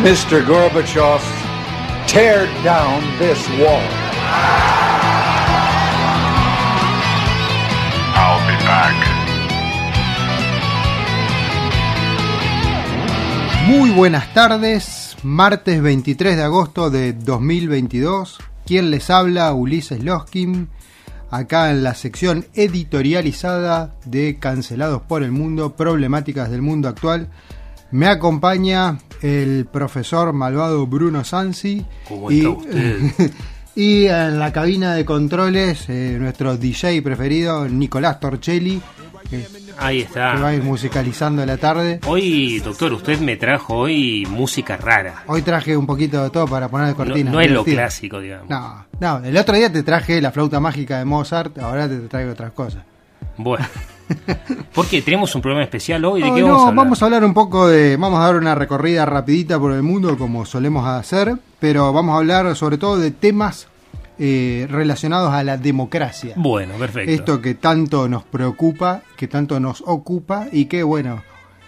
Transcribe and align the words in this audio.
Mr. 0.00 0.44
Gorbachev, 0.46 1.20
tear 2.06 2.46
down 2.64 3.02
this 3.18 3.46
wall. 3.60 3.82
Muy 13.66 13.90
buenas 13.90 14.32
tardes, 14.34 15.16
martes 15.22 15.80
23 15.80 16.36
de 16.36 16.42
agosto 16.42 16.90
de 16.90 17.12
2022. 17.12 18.38
Quien 18.66 18.90
les 18.90 19.08
habla, 19.08 19.52
Ulises 19.54 20.02
Loskin, 20.02 20.68
acá 21.30 21.70
en 21.70 21.84
la 21.84 21.94
sección 21.94 22.44
editorializada 22.54 23.94
de 24.04 24.38
Cancelados 24.38 25.02
por 25.02 25.22
el 25.22 25.32
Mundo, 25.32 25.74
Problemáticas 25.76 26.50
del 26.50 26.60
Mundo 26.60 26.88
Actual. 26.88 27.28
Me 27.92 28.06
acompaña 28.06 28.98
el 29.20 29.66
profesor 29.70 30.32
malvado 30.32 30.86
Bruno 30.86 31.24
Sansi. 31.24 31.84
¿Cómo 32.08 32.30
y, 32.30 32.38
está 32.38 32.48
usted? 32.50 33.00
y 33.76 34.06
en 34.06 34.38
la 34.38 34.52
cabina 34.52 34.94
de 34.94 35.04
controles, 35.04 35.88
eh, 35.88 36.16
nuestro 36.18 36.56
DJ 36.56 37.02
preferido, 37.02 37.68
Nicolás 37.68 38.18
Torchelli, 38.18 38.80
que, 39.28 39.46
Ahí 39.78 40.04
que 40.04 40.18
va 40.18 40.32
a 40.32 40.34
está. 40.36 40.54
ir 40.54 40.62
musicalizando 40.62 41.44
la 41.44 41.56
tarde. 41.58 42.00
Hoy, 42.06 42.60
doctor, 42.60 42.92
usted 42.94 43.20
me 43.20 43.36
trajo 43.36 43.74
hoy 43.76 44.26
música 44.28 44.76
rara. 44.76 45.24
Hoy 45.26 45.42
traje 45.42 45.76
un 45.76 45.86
poquito 45.86 46.22
de 46.24 46.30
todo 46.30 46.46
para 46.46 46.68
poner 46.68 46.88
de 46.88 46.92
No, 46.92 46.96
cortina. 46.96 47.30
no 47.30 47.40
es 47.40 47.50
lo 47.50 47.62
clásico, 47.64 48.20
digamos. 48.20 48.48
No, 48.48 48.86
no, 49.00 49.18
el 49.24 49.36
otro 49.36 49.54
día 49.54 49.70
te 49.70 49.82
traje 49.82 50.20
la 50.20 50.32
flauta 50.32 50.60
mágica 50.60 50.98
de 50.98 51.04
Mozart, 51.04 51.58
ahora 51.58 51.88
te 51.88 51.98
traigo 52.08 52.32
otras 52.32 52.52
cosas. 52.52 52.82
Bueno. 53.36 53.66
¿Por 54.74 54.86
qué? 54.86 55.02
¿Tenemos 55.02 55.34
un 55.34 55.42
programa 55.42 55.64
especial 55.64 56.04
hoy? 56.04 56.22
¿De 56.22 56.32
qué 56.32 56.40
no, 56.40 56.46
vamos 56.48 56.58
a 56.64 56.68
hablar? 56.68 56.84
vamos 56.84 57.02
a 57.02 57.04
hablar 57.06 57.24
un 57.24 57.34
poco 57.34 57.68
de. 57.68 57.96
Vamos 57.96 58.18
a 58.20 58.24
dar 58.24 58.36
una 58.36 58.54
recorrida 58.54 59.04
rapidita 59.06 59.58
por 59.58 59.72
el 59.72 59.82
mundo, 59.82 60.16
como 60.18 60.44
solemos 60.46 60.86
hacer, 60.86 61.34
pero 61.60 61.92
vamos 61.92 62.14
a 62.14 62.18
hablar 62.18 62.54
sobre 62.56 62.78
todo 62.78 62.98
de 62.98 63.10
temas 63.10 63.68
eh, 64.18 64.66
relacionados 64.70 65.32
a 65.32 65.42
la 65.44 65.56
democracia. 65.56 66.34
Bueno, 66.36 66.74
perfecto. 66.74 67.10
Esto 67.10 67.40
que 67.40 67.54
tanto 67.54 68.08
nos 68.08 68.24
preocupa, 68.24 69.02
que 69.16 69.28
tanto 69.28 69.58
nos 69.60 69.82
ocupa 69.86 70.46
y 70.52 70.66
que, 70.66 70.82
bueno, 70.82 71.22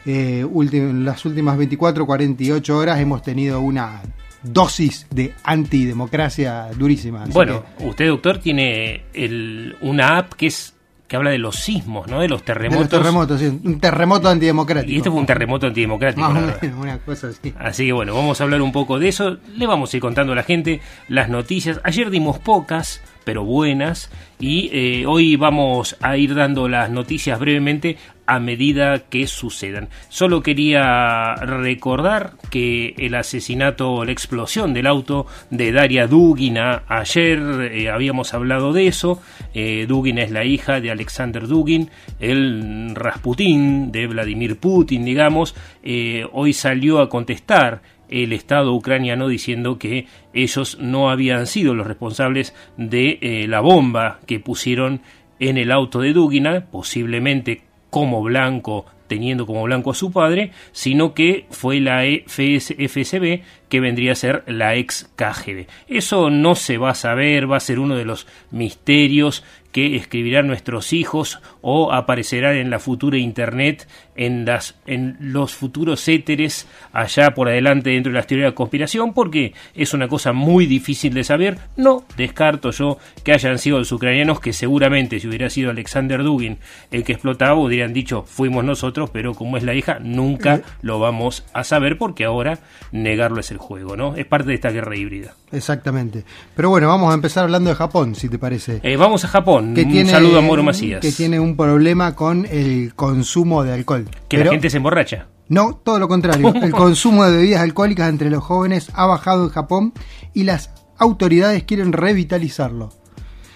eh, 0.06 0.47
las 0.94 1.25
últimas 1.25 1.56
24, 1.56 2.06
48 2.06 2.76
horas 2.76 3.00
hemos 3.00 3.22
tenido 3.22 3.61
una 3.61 4.03
dosis 4.43 5.06
de 5.11 5.32
antidemocracia 5.43 6.69
durísima. 6.76 7.25
Bueno, 7.28 7.65
que- 7.78 7.87
usted, 7.87 8.09
doctor, 8.09 8.38
tiene 8.38 9.05
el, 9.15 9.76
una 9.81 10.19
app 10.19 10.34
que 10.34 10.47
es 10.49 10.74
que 11.06 11.16
habla 11.16 11.31
de 11.31 11.38
los 11.38 11.56
sismos, 11.56 12.06
¿no? 12.09 12.20
De 12.20 12.28
los 12.28 12.41
de 12.41 12.47
terremotos. 12.47 12.92
los 12.92 13.03
terremotos, 13.03 13.41
sí, 13.41 13.47
un 13.62 13.78
terremoto 13.78 14.28
antidemocrático. 14.28 14.92
Y 14.92 14.97
este 14.97 15.10
fue 15.10 15.20
un 15.20 15.26
terremoto 15.26 15.66
antidemocrático. 15.66 16.26
Más 16.28 16.34
la 16.34 16.41
o 16.41 16.47
verdad. 16.47 16.62
menos, 16.62 16.78
una 16.78 16.98
cosa 16.98 17.28
así. 17.28 17.54
Así 17.59 17.87
que 17.87 17.92
bueno, 17.92 18.15
vamos 18.15 18.41
a 18.41 18.44
hablar 18.44 18.62
un 18.62 18.72
poco 18.72 18.98
de 18.98 19.09
eso. 19.09 19.37
Le 19.56 19.66
vamos 19.66 19.93
a 19.93 19.97
ir 19.97 20.00
contando 20.00 20.32
a 20.32 20.37
la 20.37 20.43
gente 20.43 20.81
las 21.09 21.28
noticias. 21.28 21.81
Ayer 21.84 22.10
dimos 22.10 22.38
pocas, 22.38 23.03
pero 23.25 23.44
buenas. 23.44 24.10
Y 24.41 24.70
eh, 24.72 25.06
hoy 25.06 25.37
vamos 25.37 25.97
a 26.00 26.16
ir 26.16 26.34
dando 26.34 26.69
las 26.69 26.91
noticias 26.91 27.38
brevemente 27.38 27.98
a 28.27 28.39
medida 28.39 29.01
que 29.11 29.27
sucedan. 29.27 29.89
Solo 30.09 30.43
quería 30.43 31.35
recordar 31.37 32.33
que 32.51 32.95
el 32.99 33.15
asesinato, 33.15 34.05
la 34.05 34.12
explosión 34.12 34.73
del 34.73 34.87
auto 34.87 35.27
de 35.51 35.73
Daria 35.73 36.07
Dugina, 36.07 36.83
ayer 36.89 37.39
eh, 37.73 37.91
habíamos 37.91 38.35
hablado 38.35 38.73
de 38.73 38.87
eso. 38.87 39.21
Eh, 39.55 39.87
es 40.17 40.31
la 40.31 40.45
hija 40.45 40.81
de 40.81 40.91
Alexander 40.91 41.47
Dugin, 41.47 41.91
el 42.21 42.95
Rasputín 42.95 43.93
de 43.93 44.07
Vladimir 44.07 44.59
Putin, 44.59 45.05
digamos. 45.05 45.55
Eh, 45.83 46.27
hoy 46.33 46.53
salió 46.53 47.01
a 47.01 47.09
contestar 47.09 47.83
el 48.09 48.33
Estado 48.33 48.73
ucraniano 48.75 49.29
diciendo 49.29 49.79
que 49.79 50.06
ellos 50.33 50.79
no 50.81 51.11
habían 51.11 51.47
sido 51.47 51.75
los 51.75 51.87
responsables 51.87 52.55
de 52.77 53.19
eh, 53.21 53.47
la 53.49 53.61
bomba 53.61 54.21
que 54.27 54.41
pusieron 54.41 55.01
en 55.41 55.59
el 55.59 55.73
auto 55.73 56.01
de 56.01 56.12
Dugina, 56.12 56.67
posiblemente 56.71 57.62
como 57.94 58.25
blanco, 58.25 58.87
teniendo 59.06 59.47
como 59.47 59.62
blanco 59.62 59.93
a 59.93 59.94
su 59.94 60.10
padre, 60.10 60.50
sino 60.72 61.15
que 61.15 61.47
fue 61.50 61.78
la 61.78 62.05
E 62.05 62.25
FS 62.27 62.75
FSB 62.75 63.43
que 63.69 63.78
vendría 63.78 64.10
a 64.10 64.16
ser 64.16 64.43
la 64.49 64.75
ex 64.75 65.09
KGB. 65.15 65.69
Eso 65.87 66.28
no 66.28 66.56
se 66.56 66.77
va 66.77 66.91
a 66.91 66.97
saber, 66.97 67.49
va 67.49 67.59
a 67.59 67.60
ser 67.60 67.78
uno 67.78 67.94
de 67.94 68.05
los 68.05 68.27
misterios 68.50 69.44
que 69.75 69.97
escribirán 69.97 70.47
nuestros 70.47 70.93
hijos 70.93 71.41
o 71.61 71.93
aparecerá 71.93 72.55
en 72.55 72.71
la 72.71 72.79
futura 72.79 73.19
internet, 73.19 73.89
en, 74.15 74.45
las, 74.45 74.77
en 74.87 75.17
los 75.19 75.53
futuros 75.53 76.07
éteres 76.07 76.69
allá 76.93 77.35
por 77.35 77.49
adelante 77.49 77.91
dentro 77.91 78.12
de 78.12 78.19
las 78.19 78.29
teorías 78.29 78.53
de 78.53 78.55
conspiración, 78.55 79.12
porque 79.12 79.53
es 79.75 79.93
una 79.93 80.07
cosa 80.07 80.33
muy 80.33 80.67
difícil 80.67 81.12
de 81.12 81.25
saber. 81.25 81.59
No 81.77 82.05
descarto 82.17 82.71
yo 82.71 82.99
que 83.25 83.33
hayan 83.33 83.59
sido 83.59 83.81
los 83.81 83.91
ucranianos 83.91 84.39
que 84.39 84.53
seguramente 84.53 85.19
si 85.19 85.27
hubiera 85.27 85.51
sido 85.51 85.71
Alexander 85.71 86.23
Dugin 86.23 86.59
el 86.93 87.03
que 87.03 87.15
explotaba, 87.15 87.59
hubieran 87.59 87.93
dicho 87.93 88.23
fuimos 88.23 88.65
nosotros, 88.65 89.11
pero 89.11 89.35
como 89.35 89.56
es 89.56 89.65
la 89.65 89.75
hija, 89.75 89.99
nunca 90.01 90.62
lo 90.83 91.01
vamos 91.01 91.45
a 91.53 91.65
saber 91.65 91.99
porque 91.99 92.25
ahora 92.25 92.61
negarlo 92.93 93.41
es 93.41 93.51
el 93.51 93.59
juego, 93.59 93.97
¿no? 93.97 94.15
Es 94.15 94.27
parte 94.27 94.51
de 94.51 94.55
esta 94.55 94.71
guerra 94.71 94.97
híbrida. 94.97 95.35
Exactamente. 95.51 96.25
Pero 96.55 96.71
bueno, 96.71 96.89
vamos 96.89 97.11
a 97.11 97.15
empezar 97.15 97.45
hablando 97.45 97.71
de 97.71 97.77
Japón, 97.77 98.15
si 98.15 98.29
te 98.29 98.39
parece. 98.39 98.81
Eh, 98.85 98.97
vamos 98.97 99.25
a 99.25 99.29
Japón. 99.29 99.63
Que 99.75 99.82
un 99.82 99.91
tiene, 99.92 100.10
saludo 100.10 100.38
a 100.38 100.42
Moro 100.42 100.62
Macías. 100.62 101.00
Que 101.00 101.12
tiene 101.12 101.41
un 101.41 101.56
problema 101.56 102.14
con 102.14 102.47
el 102.50 102.94
consumo 102.94 103.62
de 103.64 103.72
alcohol. 103.72 104.06
Que 104.28 104.36
Pero- 104.38 104.44
la 104.47 104.50
gente 104.52 104.70
se 104.70 104.76
emborracha. 104.78 105.26
No, 105.48 105.75
todo 105.75 105.98
lo 105.98 106.08
contrario. 106.08 106.54
El 106.62 106.72
consumo 106.72 107.25
de 107.26 107.36
bebidas 107.36 107.60
alcohólicas 107.60 108.08
entre 108.08 108.30
los 108.30 108.42
jóvenes 108.42 108.88
ha 108.94 109.04
bajado 109.06 109.44
en 109.44 109.50
Japón 109.50 109.92
y 110.32 110.44
las 110.44 110.70
autoridades 110.97 111.64
quieren 111.64 111.92
revitalizarlo. 111.92 112.91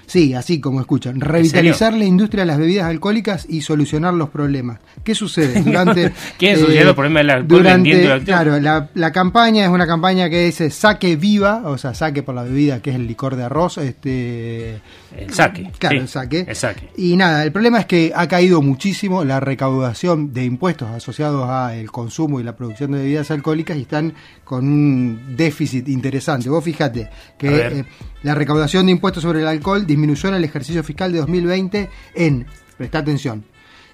Sí, 0.08 0.32
así 0.34 0.58
como 0.58 0.80
escuchan, 0.80 1.20
revitalizar 1.20 1.92
la 1.92 2.04
industria 2.06 2.42
de 2.42 2.46
las 2.46 2.58
bebidas 2.58 2.86
alcohólicas 2.86 3.46
y 3.48 3.60
solucionar 3.60 4.14
los 4.14 4.30
problemas. 4.30 4.78
¿Qué 5.04 5.14
sucede? 5.14 5.60
Durante 5.64 6.04
eh, 6.06 6.12
¿Quieren 6.38 6.58
solucionar 6.58 6.86
los 6.86 6.94
problemas 6.96 7.20
del 7.20 7.30
alcohol 7.30 7.48
durante- 7.58 8.02
alcohol? 8.10 8.22
Claro, 8.24 8.58
la, 8.58 8.88
la 8.94 9.12
campaña 9.12 9.64
es 9.64 9.70
una 9.70 9.86
campaña 9.86 10.30
que 10.30 10.46
dice 10.46 10.70
saque 10.70 11.16
viva, 11.16 11.62
o 11.66 11.76
sea, 11.78 11.92
saque 11.94 12.22
por 12.22 12.34
la 12.34 12.42
bebida 12.42 12.80
que 12.80 12.90
es 12.90 12.96
el 12.96 13.06
licor 13.06 13.36
de 13.36 13.44
arroz, 13.44 13.78
este 13.78 14.80
El 15.16 15.32
saque. 15.32 15.70
Claro, 15.78 15.96
sí, 15.96 16.00
el 16.02 16.08
saque. 16.08 16.44
El 16.48 16.56
saque. 16.56 16.88
Y 16.96 17.14
nada, 17.16 17.44
el 17.44 17.52
problema 17.52 17.78
es 17.80 17.86
que 17.86 18.10
ha 18.14 18.26
caído 18.28 18.62
muchísimo 18.62 19.24
la 19.24 19.40
recaudación 19.40 20.32
de 20.32 20.44
impuestos 20.44 20.88
asociados 20.88 21.48
al 21.48 21.90
consumo 21.90 22.40
y 22.40 22.44
la 22.44 22.56
producción 22.56 22.92
de 22.92 22.98
bebidas 23.00 23.30
alcohólicas 23.30 23.76
y 23.76 23.82
están 23.82 24.14
con 24.44 24.66
un 24.66 25.36
déficit 25.36 25.86
interesante. 25.88 26.48
Vos 26.48 26.64
fíjate 26.64 27.04
A 27.04 27.10
que 27.36 27.48
eh, 27.58 27.84
la 28.22 28.34
recaudación 28.34 28.86
de 28.86 28.92
impuestos 28.92 29.22
sobre 29.22 29.40
el 29.40 29.46
alcohol 29.46 29.86
disminuyó 29.98 30.28
en 30.28 30.34
el 30.36 30.44
ejercicio 30.44 30.84
fiscal 30.84 31.12
de 31.12 31.18
2020 31.18 31.90
en, 32.14 32.46
presta 32.76 32.98
atención, 32.98 33.44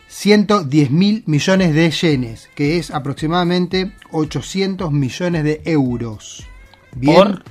110 0.08 0.90
mil 0.90 1.24
millones 1.26 1.74
de 1.74 1.90
yenes, 1.90 2.50
que 2.54 2.78
es 2.78 2.90
aproximadamente 2.90 3.92
800 4.12 4.92
millones 4.92 5.44
de 5.44 5.62
euros. 5.64 6.46
Bien. 6.94 7.16
Por 7.16 7.42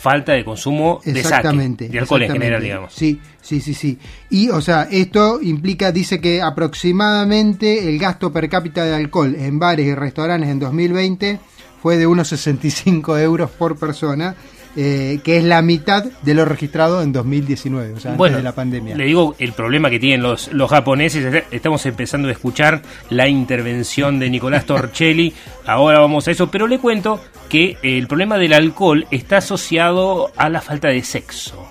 falta 0.00 0.32
de 0.32 0.44
consumo 0.44 1.00
de. 1.04 1.20
Exactamente. 1.20 1.88
De 1.88 1.98
alcohol 1.98 2.22
en 2.22 2.32
general, 2.32 2.62
digamos. 2.62 2.92
Sí, 2.94 3.20
sí, 3.40 3.60
sí, 3.60 3.74
sí. 3.74 3.98
Y, 4.30 4.48
o 4.50 4.60
sea, 4.60 4.88
esto 4.90 5.40
implica, 5.42 5.92
dice 5.92 6.20
que 6.20 6.40
aproximadamente 6.40 7.88
el 7.88 7.98
gasto 7.98 8.32
per 8.32 8.48
cápita 8.48 8.84
de 8.84 8.94
alcohol 8.94 9.34
en 9.38 9.58
bares 9.58 9.86
y 9.86 9.94
restaurantes 9.94 10.50
en 10.50 10.58
2020 10.58 11.40
fue 11.82 11.96
de 11.96 12.06
unos 12.06 12.28
65 12.28 13.18
euros 13.18 13.50
por 13.50 13.78
persona, 13.78 14.34
eh, 14.76 15.20
que 15.24 15.38
es 15.38 15.44
la 15.44 15.62
mitad 15.62 16.04
de 16.04 16.34
lo 16.34 16.44
registrado 16.44 17.02
en 17.02 17.12
2019, 17.12 17.94
o 17.94 18.00
sea, 18.00 18.12
Bueno, 18.12 18.36
antes 18.36 18.44
de 18.44 18.48
la 18.50 18.54
pandemia. 18.54 18.96
Le 18.96 19.04
digo 19.04 19.34
el 19.38 19.52
problema 19.52 19.90
que 19.90 19.98
tienen 19.98 20.22
los, 20.22 20.52
los 20.52 20.70
japoneses. 20.70 21.44
Estamos 21.50 21.84
empezando 21.86 22.28
a 22.28 22.32
escuchar 22.32 22.82
la 23.08 23.28
intervención 23.28 24.18
de 24.18 24.30
Nicolás 24.30 24.66
Torcelli. 24.66 25.34
Ahora 25.66 26.00
vamos 26.00 26.28
a 26.28 26.30
eso, 26.30 26.50
pero 26.50 26.66
le 26.66 26.78
cuento 26.78 27.20
que 27.48 27.76
el 27.82 28.06
problema 28.06 28.38
del 28.38 28.52
alcohol 28.52 29.06
está 29.10 29.38
asociado 29.38 30.30
a 30.36 30.48
la 30.48 30.60
falta 30.60 30.88
de 30.88 31.02
sexo 31.02 31.70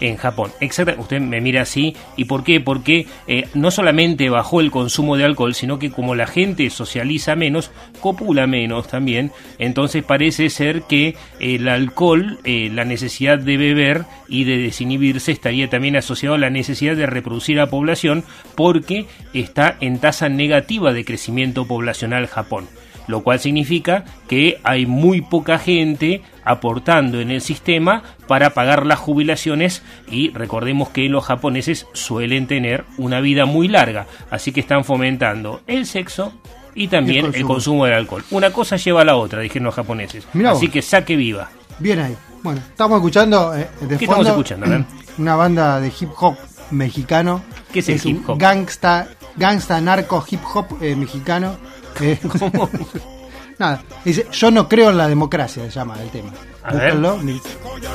en 0.00 0.16
Japón. 0.16 0.50
Exacto, 0.60 1.00
usted 1.00 1.20
me 1.20 1.40
mira 1.40 1.62
así. 1.62 1.96
¿Y 2.16 2.24
por 2.24 2.44
qué? 2.44 2.60
Porque 2.60 3.06
eh, 3.26 3.48
no 3.54 3.70
solamente 3.70 4.28
bajó 4.30 4.60
el 4.60 4.70
consumo 4.70 5.16
de 5.16 5.24
alcohol, 5.24 5.54
sino 5.54 5.78
que 5.78 5.90
como 5.90 6.14
la 6.14 6.26
gente 6.26 6.68
socializa 6.70 7.36
menos, 7.36 7.70
copula 8.00 8.46
menos 8.46 8.88
también. 8.88 9.32
Entonces 9.58 10.04
parece 10.04 10.50
ser 10.50 10.82
que 10.82 11.16
el 11.40 11.68
alcohol, 11.68 12.38
eh, 12.44 12.70
la 12.72 12.84
necesidad 12.84 13.38
de 13.38 13.56
beber 13.56 14.04
y 14.28 14.44
de 14.44 14.58
desinhibirse 14.58 15.32
estaría 15.32 15.68
también 15.68 15.96
asociado 15.96 16.34
a 16.34 16.38
la 16.38 16.50
necesidad 16.50 16.96
de 16.96 17.06
reproducir 17.06 17.58
a 17.58 17.64
la 17.64 17.70
población 17.70 18.24
porque 18.54 19.06
está 19.32 19.76
en 19.80 19.98
tasa 19.98 20.28
negativa 20.28 20.92
de 20.92 21.04
crecimiento 21.04 21.66
poblacional 21.66 22.26
Japón 22.26 22.68
lo 23.08 23.22
cual 23.22 23.40
significa 23.40 24.04
que 24.28 24.60
hay 24.62 24.86
muy 24.86 25.22
poca 25.22 25.58
gente 25.58 26.22
aportando 26.44 27.20
en 27.20 27.30
el 27.30 27.40
sistema 27.40 28.02
para 28.28 28.50
pagar 28.50 28.86
las 28.86 28.98
jubilaciones 29.00 29.82
y 30.08 30.30
recordemos 30.30 30.90
que 30.90 31.08
los 31.08 31.24
japoneses 31.24 31.86
suelen 31.92 32.46
tener 32.46 32.84
una 32.96 33.20
vida 33.20 33.44
muy 33.44 33.66
larga, 33.66 34.06
así 34.30 34.52
que 34.52 34.60
están 34.60 34.84
fomentando 34.84 35.62
el 35.66 35.86
sexo 35.86 36.32
y 36.74 36.88
también 36.88 37.26
el 37.26 37.32
consumo, 37.32 37.48
consumo 37.48 37.84
del 37.86 37.94
alcohol. 37.94 38.24
Una 38.30 38.50
cosa 38.50 38.76
lleva 38.76 39.02
a 39.02 39.04
la 39.04 39.16
otra, 39.16 39.40
dijeron 39.40 39.64
los 39.64 39.74
japoneses. 39.74 40.26
Mirá 40.32 40.52
así 40.52 40.66
vos. 40.66 40.72
que 40.72 40.82
saque 40.82 41.16
viva. 41.16 41.50
Bien 41.78 41.98
ahí. 41.98 42.16
Bueno, 42.42 42.60
estamos 42.60 42.98
escuchando 42.98 43.54
eh, 43.56 43.68
de 43.80 43.98
¿Qué 43.98 44.06
fondo 44.06 44.22
estamos 44.22 44.26
escuchando? 44.26 44.86
Una 45.18 45.34
banda 45.34 45.80
de 45.80 45.88
hip 45.88 46.10
hop 46.18 46.36
mexicano. 46.70 47.42
¿Qué 47.72 47.80
es 47.80 47.88
el 47.88 48.00
hip 48.02 48.28
hop? 48.28 48.38
Gangsta, 48.38 49.08
gangsta 49.38 49.80
narco 49.80 50.22
hip 50.28 50.42
hop 50.54 50.82
eh, 50.82 50.94
mexicano. 50.94 51.56
Eh, 52.00 52.18
Nada, 53.58 53.82
dice, 54.04 54.26
yo 54.32 54.50
no 54.50 54.68
creo 54.68 54.90
en 54.90 54.98
la 54.98 55.08
democracia, 55.08 55.64
se 55.64 55.70
llama 55.70 55.96
el 56.00 56.08
tema. 56.10 56.30
A 56.62 56.72
ver. 56.72 56.94
Búsquenlo, 56.94 57.16
mi- 57.18 57.40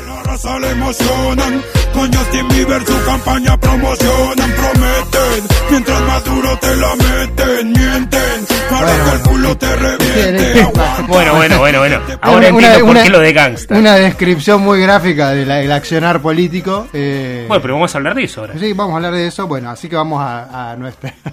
La 0.08 0.24
raza 0.24 0.60
le 0.60 0.72
emocionan, 0.72 1.62
con 1.94 2.12
Justin 2.14 2.48
Bieber 2.50 2.86
su 2.86 3.06
campaña 3.06 3.58
promocionan, 3.58 4.52
prometen, 4.52 5.44
mientras 5.70 6.02
más 6.02 6.24
duro 6.26 6.58
te 6.60 6.76
la 6.76 6.96
meten, 6.96 7.72
mienten, 7.72 8.46
para 8.70 8.86
Bueno, 8.88 9.04
que 9.06 9.16
el 9.16 9.22
culo 9.22 9.58
te 9.58 9.76
reviente. 9.76 10.54
Bien, 10.54 10.66
aguanta. 10.66 11.04
Bueno, 11.08 11.36
bueno, 11.36 11.60
bueno, 11.60 11.80
bueno. 11.80 12.00
Ahora 12.22 12.38
Una- 12.38 12.48
entiendo 12.48 12.80
por 12.80 12.90
una- 12.90 13.04
qué 13.04 13.10
lo 13.10 13.20
de 13.20 13.34
gangsta. 13.34 13.76
Una 13.78 13.96
descripción 13.96 14.62
muy 14.62 14.82
gráfica 14.82 15.30
del 15.32 15.72
accionar 15.72 16.22
político. 16.22 16.88
eh, 16.94 17.46
Bueno, 17.48 17.62
pero 17.62 17.74
vamos 17.76 17.94
a 17.94 17.98
hablar 18.00 18.16
de 18.16 18.24
eso 18.24 18.42
ahora. 18.42 18.54
Sí, 18.58 18.74
vamos 18.74 18.94
a 18.94 18.96
hablar 18.98 19.14
de 19.14 19.28
eso. 19.28 19.48
Bueno, 19.48 19.70
así 19.70 19.88
que 19.88 19.96
vamos 19.96 20.22
a, 20.22 20.72
a 20.72 20.76
nuestra. 20.76 21.14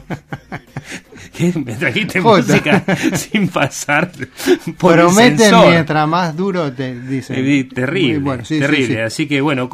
¿Qué? 1.37 1.53
Me 1.65 1.75
trajiste 1.75 2.21
Jota. 2.21 2.53
música 2.53 2.85
sin 3.15 3.49
pasar 3.49 4.11
por 4.79 4.95
Prometen 4.95 5.53
mientras 5.69 6.09
más 6.09 6.37
duro 6.37 6.73
te 6.73 6.99
dicen. 7.01 7.37
Eh, 7.39 7.69
Terrible, 7.73 8.19
bueno, 8.19 8.45
sí, 8.45 8.59
terrible. 8.59 8.87
sí. 8.95 9.01
Así 9.01 9.27
que 9.27 9.41
bueno, 9.41 9.69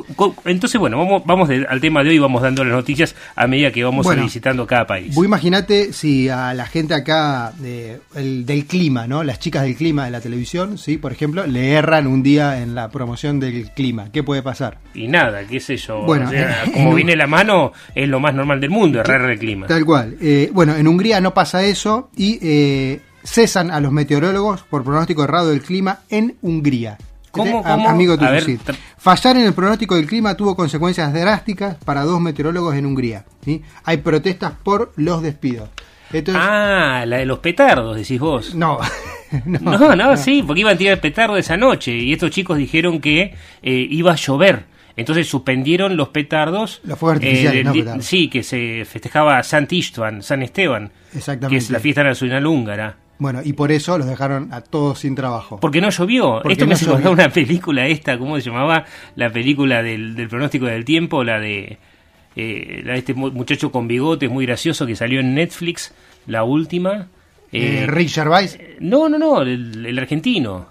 entonces 0.45 0.79
bueno, 0.81 0.99
vamos, 0.99 1.23
vamos 1.25 1.49
al 1.51 1.81
tema 1.81 2.03
de 2.03 2.11
hoy, 2.11 2.19
vamos 2.19 2.43
dando 2.43 2.65
las 2.65 2.73
noticias 2.75 3.15
a 3.35 3.47
medida 3.47 3.71
que 3.71 3.83
vamos 3.85 4.05
Bueno, 4.05 4.23
visitando 4.25 4.67
cada 4.67 4.87
país. 4.87 5.15
Vos 5.15 5.25
imaginate 5.25 5.93
si 5.93 6.29
a 6.29 6.53
la 6.55 6.67
gente 6.67 6.95
acá 6.95 7.53
de- 7.59 8.01
el- 8.15 8.45
del 8.47 8.67
clima, 8.67 9.07
¿no? 9.07 9.23
Las 9.25 9.39
chicas 9.39 9.63
del 9.63 9.77
clima 9.77 10.05
de 10.05 10.11
la 10.11 10.21
televisión, 10.21 10.79
sí, 10.79 10.97
por 10.99 11.13
ejemplo, 11.13 11.47
le 11.47 11.73
erran 11.73 12.07
un 12.07 12.23
día 12.23 12.61
en 12.61 12.75
la 12.75 12.89
promoción 12.91 13.41
del 13.41 13.71
clima. 13.73 14.09
¿Qué 14.13 14.23
puede 14.23 14.43
pasar? 14.43 14.79
Y 14.95 15.09
nada, 15.09 15.45
qué 15.47 15.61
sé 15.61 15.77
yo. 15.77 16.03
Bueno, 16.03 16.27
o 16.27 16.31
sea, 16.31 16.65
en 16.67 16.73
como 16.73 16.91
un- 16.91 16.97
viene 16.97 17.17
la 17.17 17.27
mano, 17.27 17.73
es 17.95 18.09
lo 18.09 18.21
más 18.21 18.35
normal 18.35 18.61
del 18.61 18.71
mundo, 18.71 19.01
errar 19.01 19.31
el 19.31 19.39
clima. 19.39 19.67
Tal 19.67 19.85
cual. 19.85 20.17
Eh, 20.21 20.51
bueno, 20.53 20.75
en 20.77 20.87
Hungría 20.97 21.21
no 21.21 21.35
pasa 21.35 21.63
eso 21.65 22.11
y 22.17 22.39
eh, 22.43 23.01
cesan 23.23 23.71
a 23.71 23.81
los 23.81 23.93
meteorólogos 23.93 24.63
por 24.63 24.83
pronóstico 24.83 25.25
errado 25.25 25.51
del 25.51 25.61
clima 25.63 26.01
en 26.09 26.37
Hungría. 26.43 26.97
¿Cómo, 27.31 27.59
Este, 27.59 27.69
a- 27.71 27.75
cómo? 27.75 27.89
Amigo 27.91 28.17
tuyo, 28.17 28.41
sí. 28.41 28.59
Fallar 28.97 29.37
en 29.37 29.45
el 29.47 29.53
pronóstico 29.53 29.95
del 29.95 30.07
clima 30.07 30.35
tuvo 30.35 30.57
consecuencias 30.57 31.13
drásticas 31.13 31.77
para 31.85 32.03
dos 32.05 32.19
meteorólogos 32.21 32.75
en 32.77 32.87
Hungría. 32.87 33.25
¿sí? 33.45 33.63
Hay 33.85 33.99
protestas 33.99 34.53
por 34.63 34.93
los 34.97 35.21
despidos. 35.21 35.69
Entonces, 36.13 36.43
Ah, 36.43 37.05
la 37.07 37.19
de 37.19 37.27
los 37.27 37.41
petardos, 37.41 37.97
decís 37.97 38.19
vos. 38.19 38.55
no. 38.55 38.79
No, 39.45 39.97
no, 39.97 40.17
sí, 40.17 40.45
porque 40.47 40.61
iban 40.61 40.77
a 40.77 40.79
tirar 40.79 41.01
petardo 41.01 41.37
esa 41.37 41.57
noche 41.57 41.93
y 41.93 42.13
estos 42.13 42.31
chicos 42.31 42.57
dijeron 42.59 43.01
que 43.01 43.35
eh, 43.61 43.87
iba 43.91 44.13
a 44.13 44.15
llover. 44.15 44.67
Entonces 44.97 45.29
suspendieron 45.29 45.97
los 45.97 46.09
petardos. 46.09 46.81
Los 46.85 46.99
fuegos 46.99 47.17
artificiales, 47.17 47.53
del 47.59 47.65
no 47.67 47.73
petardos. 47.73 48.05
Sí, 48.07 48.29
que 48.29 48.43
se 48.43 48.85
festejaba 48.87 49.43
Sant 49.43 49.71
Istvan, 49.73 50.23
San 50.23 50.43
Esteban, 50.43 50.91
Exactamente. 51.15 51.49
que 51.55 51.59
es 51.59 51.71
la 51.71 51.81
fiesta 51.81 52.03
nacional 52.03 52.47
húngara. 52.47 52.97
Bueno, 53.19 53.41
y 53.45 53.53
por 53.55 53.73
eso 53.73 53.97
los 53.99 54.07
dejaron 54.07 54.53
a 54.53 54.61
todos 54.61 54.99
sin 55.01 55.15
trabajo. 55.15 55.59
Porque 55.61 55.81
no 55.81 55.89
llovió. 55.91 56.41
Porque 56.43 56.53
Esto 56.53 56.65
me 56.67 56.71
no 56.71 56.75
hace 56.75 56.85
llovió. 56.87 57.11
una 57.13 57.29
película 57.31 57.87
esta, 57.87 58.19
¿cómo 58.19 58.37
se 58.41 58.51
llamaba? 58.51 58.85
La 59.17 59.31
película 59.31 59.83
del, 59.83 60.15
del 60.15 60.29
pronóstico 60.29 60.67
del 60.67 60.85
tiempo, 60.85 61.25
la 61.25 61.39
de, 61.41 61.79
eh, 62.37 62.83
la 62.85 62.93
de 62.93 62.99
este 62.99 63.15
mu- 63.15 63.31
muchacho 63.33 63.71
con 63.73 63.89
bigotes 63.89 64.31
muy 64.31 64.45
gracioso 64.47 64.87
que 64.87 64.97
salió 64.97 65.21
en 65.21 65.35
Netflix, 65.35 65.95
la 66.27 66.45
última. 66.45 67.09
Eh, 67.53 67.85
Eh, 67.85 67.87
Rick 67.87 68.11
Gervais. 68.11 68.59
No, 68.81 69.09
no, 69.09 69.19
no, 69.19 69.41
el, 69.43 69.87
el 69.87 69.99
argentino. 69.99 70.67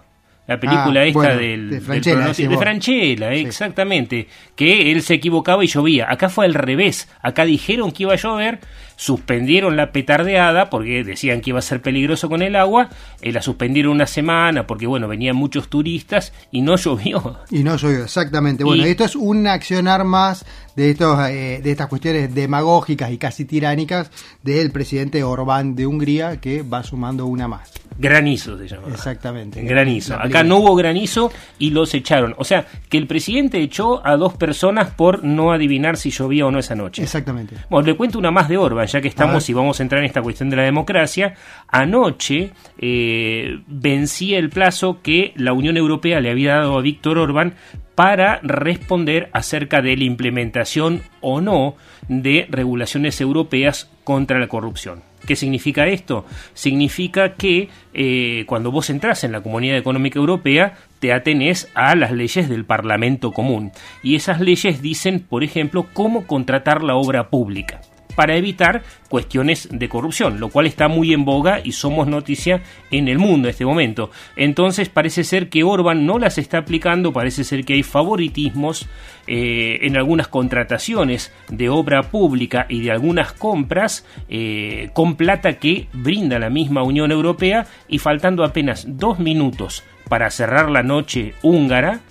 La 0.48 0.60
película 0.60 1.02
Ah, 1.02 1.06
esta 1.06 1.20
bueno, 1.20 1.36
del, 1.38 1.70
de 1.72 1.82
Franchella, 1.82 2.34
de. 2.34 2.58
Franchella, 2.58 3.34
exactamente. 3.34 4.28
Que 4.56 4.92
él 4.92 5.02
se 5.02 5.16
equivocaba 5.16 5.64
y 5.64 5.68
llovía. 5.68 6.06
Acá 6.12 6.30
fue 6.30 6.46
al 6.46 6.54
revés. 6.54 7.10
Acá 7.22 7.46
dijeron 7.46 7.92
que 7.92 8.04
iba 8.04 8.14
a 8.14 8.18
llover, 8.18 8.60
suspendieron 8.96 9.76
la 9.78 9.92
petardeada 9.92 10.70
porque 10.70 11.04
decían 11.04 11.42
que 11.42 11.52
iba 11.52 11.60
a 11.60 11.62
ser 11.62 11.82
peligroso 11.82 12.30
con 12.30 12.42
el 12.42 12.56
agua. 12.56 12.90
eh, 13.22 13.32
la 13.32 13.42
suspendieron 13.42 13.92
una 13.94 14.08
semana 14.08 14.68
porque, 14.68 14.88
bueno, 14.88 15.08
venían 15.08 15.36
muchos 15.36 15.68
turistas 15.70 16.34
y 16.52 16.62
no 16.62 16.76
llovió. 16.78 17.40
Y 17.52 17.64
no 17.64 17.76
llovió, 17.78 18.04
exactamente. 18.04 18.64
Bueno, 18.64 18.86
Y- 18.86 18.90
esto 18.90 19.04
es 19.06 19.16
un 19.16 19.48
accionar 19.48 20.04
más 20.04 20.46
de 20.76 20.92
estos 20.92 21.18
eh, 21.30 21.62
de 21.64 21.72
estas 21.72 21.88
cuestiones 21.88 22.34
demagógicas 22.36 23.10
y 23.12 23.18
casi 23.18 23.46
tiránicas 23.46 24.12
del 24.44 24.72
presidente 24.72 25.24
Orbán 25.24 25.76
de 25.76 25.86
Hungría, 25.88 26.42
que 26.42 26.64
va 26.64 26.84
sumando 26.84 27.26
una 27.26 27.48
más. 27.48 27.72
Granizo 27.98 28.58
se 28.58 28.68
llama. 28.68 28.88
Exactamente. 28.90 29.62
Granizo. 29.62 30.16
Acá 30.16 30.44
no 30.44 30.58
hubo 30.58 30.76
granizo 30.76 31.32
y 31.60 31.70
los 31.70 31.94
echaron. 31.94 32.36
O 32.38 32.44
sea, 32.44 32.66
que 32.90 32.98
el 32.98 33.08
presidente 33.08 33.62
echó 33.62 34.06
a 34.06 34.18
dos 34.18 34.34
personas 34.34 34.90
por 34.90 35.24
no 35.24 35.54
adivinar 35.54 35.96
si 35.96 36.10
llovía 36.12 36.46
o 36.46 36.52
no 36.52 36.60
esa 36.60 36.76
noche. 36.76 37.02
Exactamente. 37.04 37.56
Bueno, 37.70 37.88
le 37.88 37.96
cuento 37.96 38.20
una 38.20 38.32
más 38.32 38.50
de 38.50 38.58
Orban, 38.58 38.85
ya 38.86 39.02
que 39.02 39.08
estamos 39.08 39.50
y 39.50 39.54
vamos 39.54 39.80
a 39.80 39.84
entrar 39.84 40.00
en 40.00 40.06
esta 40.06 40.22
cuestión 40.22 40.50
de 40.50 40.58
la 40.58 40.64
democracia. 40.64 41.36
Anoche 41.68 42.52
eh, 42.78 43.60
vencía 43.68 44.38
el 44.40 44.50
plazo 44.50 45.02
que 45.02 45.34
la 45.36 45.54
Unión 45.54 45.78
Europea 45.78 46.20
le 46.20 46.32
había 46.32 46.56
dado 46.56 46.78
a 46.78 46.82
Víctor 46.82 47.18
Orban 47.18 47.56
para 47.96 48.40
responder 48.44 49.30
acerca 49.32 49.82
de 49.82 49.96
la 49.96 50.04
implementación 50.04 51.02
o 51.22 51.42
no 51.42 51.76
de 52.08 52.46
regulaciones 52.50 53.20
europeas 53.22 53.90
contra 54.04 54.40
la 54.40 54.48
corrupción. 54.48 55.02
¿Qué 55.26 55.36
significa 55.36 55.88
esto? 55.88 56.26
Significa 56.54 57.34
que 57.34 57.70
eh, 57.94 58.44
cuando 58.48 58.72
vos 58.72 58.90
entras 58.90 59.24
en 59.24 59.32
la 59.32 59.42
Comunidad 59.42 59.78
Económica 59.78 60.20
Europea, 60.20 60.76
te 61.00 61.14
atenés 61.14 61.72
a 61.74 61.96
las 61.96 62.12
leyes 62.12 62.48
del 62.48 62.66
Parlamento 62.66 63.32
Común. 63.32 63.72
Y 64.04 64.16
esas 64.16 64.40
leyes 64.40 64.82
dicen, 64.82 65.22
por 65.22 65.44
ejemplo, 65.44 65.88
cómo 65.94 66.28
contratar 66.28 66.84
la 66.84 66.96
obra 66.96 67.30
pública 67.30 67.82
para 68.16 68.36
evitar 68.36 68.84
cuestiones 69.10 69.70
de 69.72 69.90
corrupción, 69.90 70.40
lo 70.40 70.50
cual 70.50 70.66
está 70.66 70.88
muy 70.88 71.14
en 71.14 71.26
boga 71.26 71.62
y 71.64 71.74
somos 71.74 72.08
noticia 72.08 72.62
en 72.92 73.08
el 73.08 73.20
mundo 73.20 73.48
en 73.48 73.52
este 73.52 73.66
momento. 73.66 74.12
Entonces 74.36 74.90
parece 74.90 75.24
ser 75.24 75.50
que 75.50 75.64
Orban 75.64 76.06
no 76.06 76.20
las 76.20 76.38
está 76.38 76.60
aplicando, 76.60 77.14
parece 77.14 77.44
ser 77.44 77.66
que 77.66 77.74
hay 77.74 77.84
favoritismos 77.84 78.88
eh, 79.28 79.80
en 79.82 79.98
algunas 79.98 80.28
contrataciones 80.28 81.34
de 81.50 81.70
obra 81.70 82.04
pública 82.04 82.66
y 82.70 82.82
de 82.82 82.92
algunas 82.92 83.34
compras 83.34 84.06
eh, 84.30 84.90
con 84.94 85.16
plata 85.16 85.54
que 85.54 85.88
brinda 85.94 86.40
la 86.40 86.50
misma 86.50 86.84
Unión 86.84 87.12
Europea 87.12 87.66
y 87.88 88.00
faltando 88.00 88.44
apenas 88.44 88.86
dos 88.88 89.20
minutos 89.20 89.84
para 90.10 90.30
cerrar 90.30 90.70
la 90.70 90.84
noche 90.84 91.34
húngara, 91.42 92.02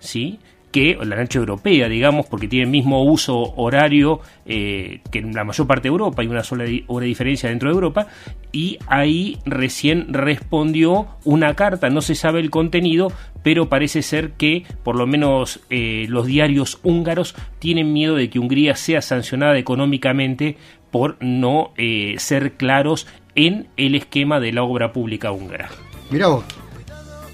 ¿sí? 0.00 0.40
Que 0.74 0.98
la 1.04 1.14
noche 1.14 1.38
europea, 1.38 1.88
digamos, 1.88 2.26
porque 2.26 2.48
tiene 2.48 2.64
el 2.64 2.70
mismo 2.70 3.04
uso 3.04 3.54
horario 3.54 4.18
eh, 4.44 5.02
que 5.12 5.20
en 5.20 5.32
la 5.32 5.44
mayor 5.44 5.68
parte 5.68 5.84
de 5.84 5.90
Europa, 5.90 6.20
hay 6.20 6.26
una 6.26 6.42
sola 6.42 6.64
hora 6.88 7.04
de 7.04 7.08
diferencia 7.08 7.48
dentro 7.48 7.68
de 7.68 7.76
Europa, 7.76 8.08
y 8.50 8.78
ahí 8.88 9.38
recién 9.46 10.12
respondió 10.12 11.06
una 11.22 11.54
carta, 11.54 11.90
no 11.90 12.00
se 12.00 12.16
sabe 12.16 12.40
el 12.40 12.50
contenido, 12.50 13.12
pero 13.44 13.68
parece 13.68 14.02
ser 14.02 14.32
que 14.32 14.64
por 14.82 14.96
lo 14.96 15.06
menos 15.06 15.60
eh, 15.70 16.06
los 16.08 16.26
diarios 16.26 16.80
húngaros 16.82 17.36
tienen 17.60 17.92
miedo 17.92 18.16
de 18.16 18.28
que 18.28 18.40
Hungría 18.40 18.74
sea 18.74 19.00
sancionada 19.00 19.56
económicamente 19.56 20.56
por 20.90 21.18
no 21.20 21.70
eh, 21.76 22.16
ser 22.18 22.54
claros 22.54 23.06
en 23.36 23.68
el 23.76 23.94
esquema 23.94 24.40
de 24.40 24.52
la 24.52 24.64
obra 24.64 24.92
pública 24.92 25.30
húngara. 25.30 25.68
Mira 26.10 26.26
vos. 26.26 26.44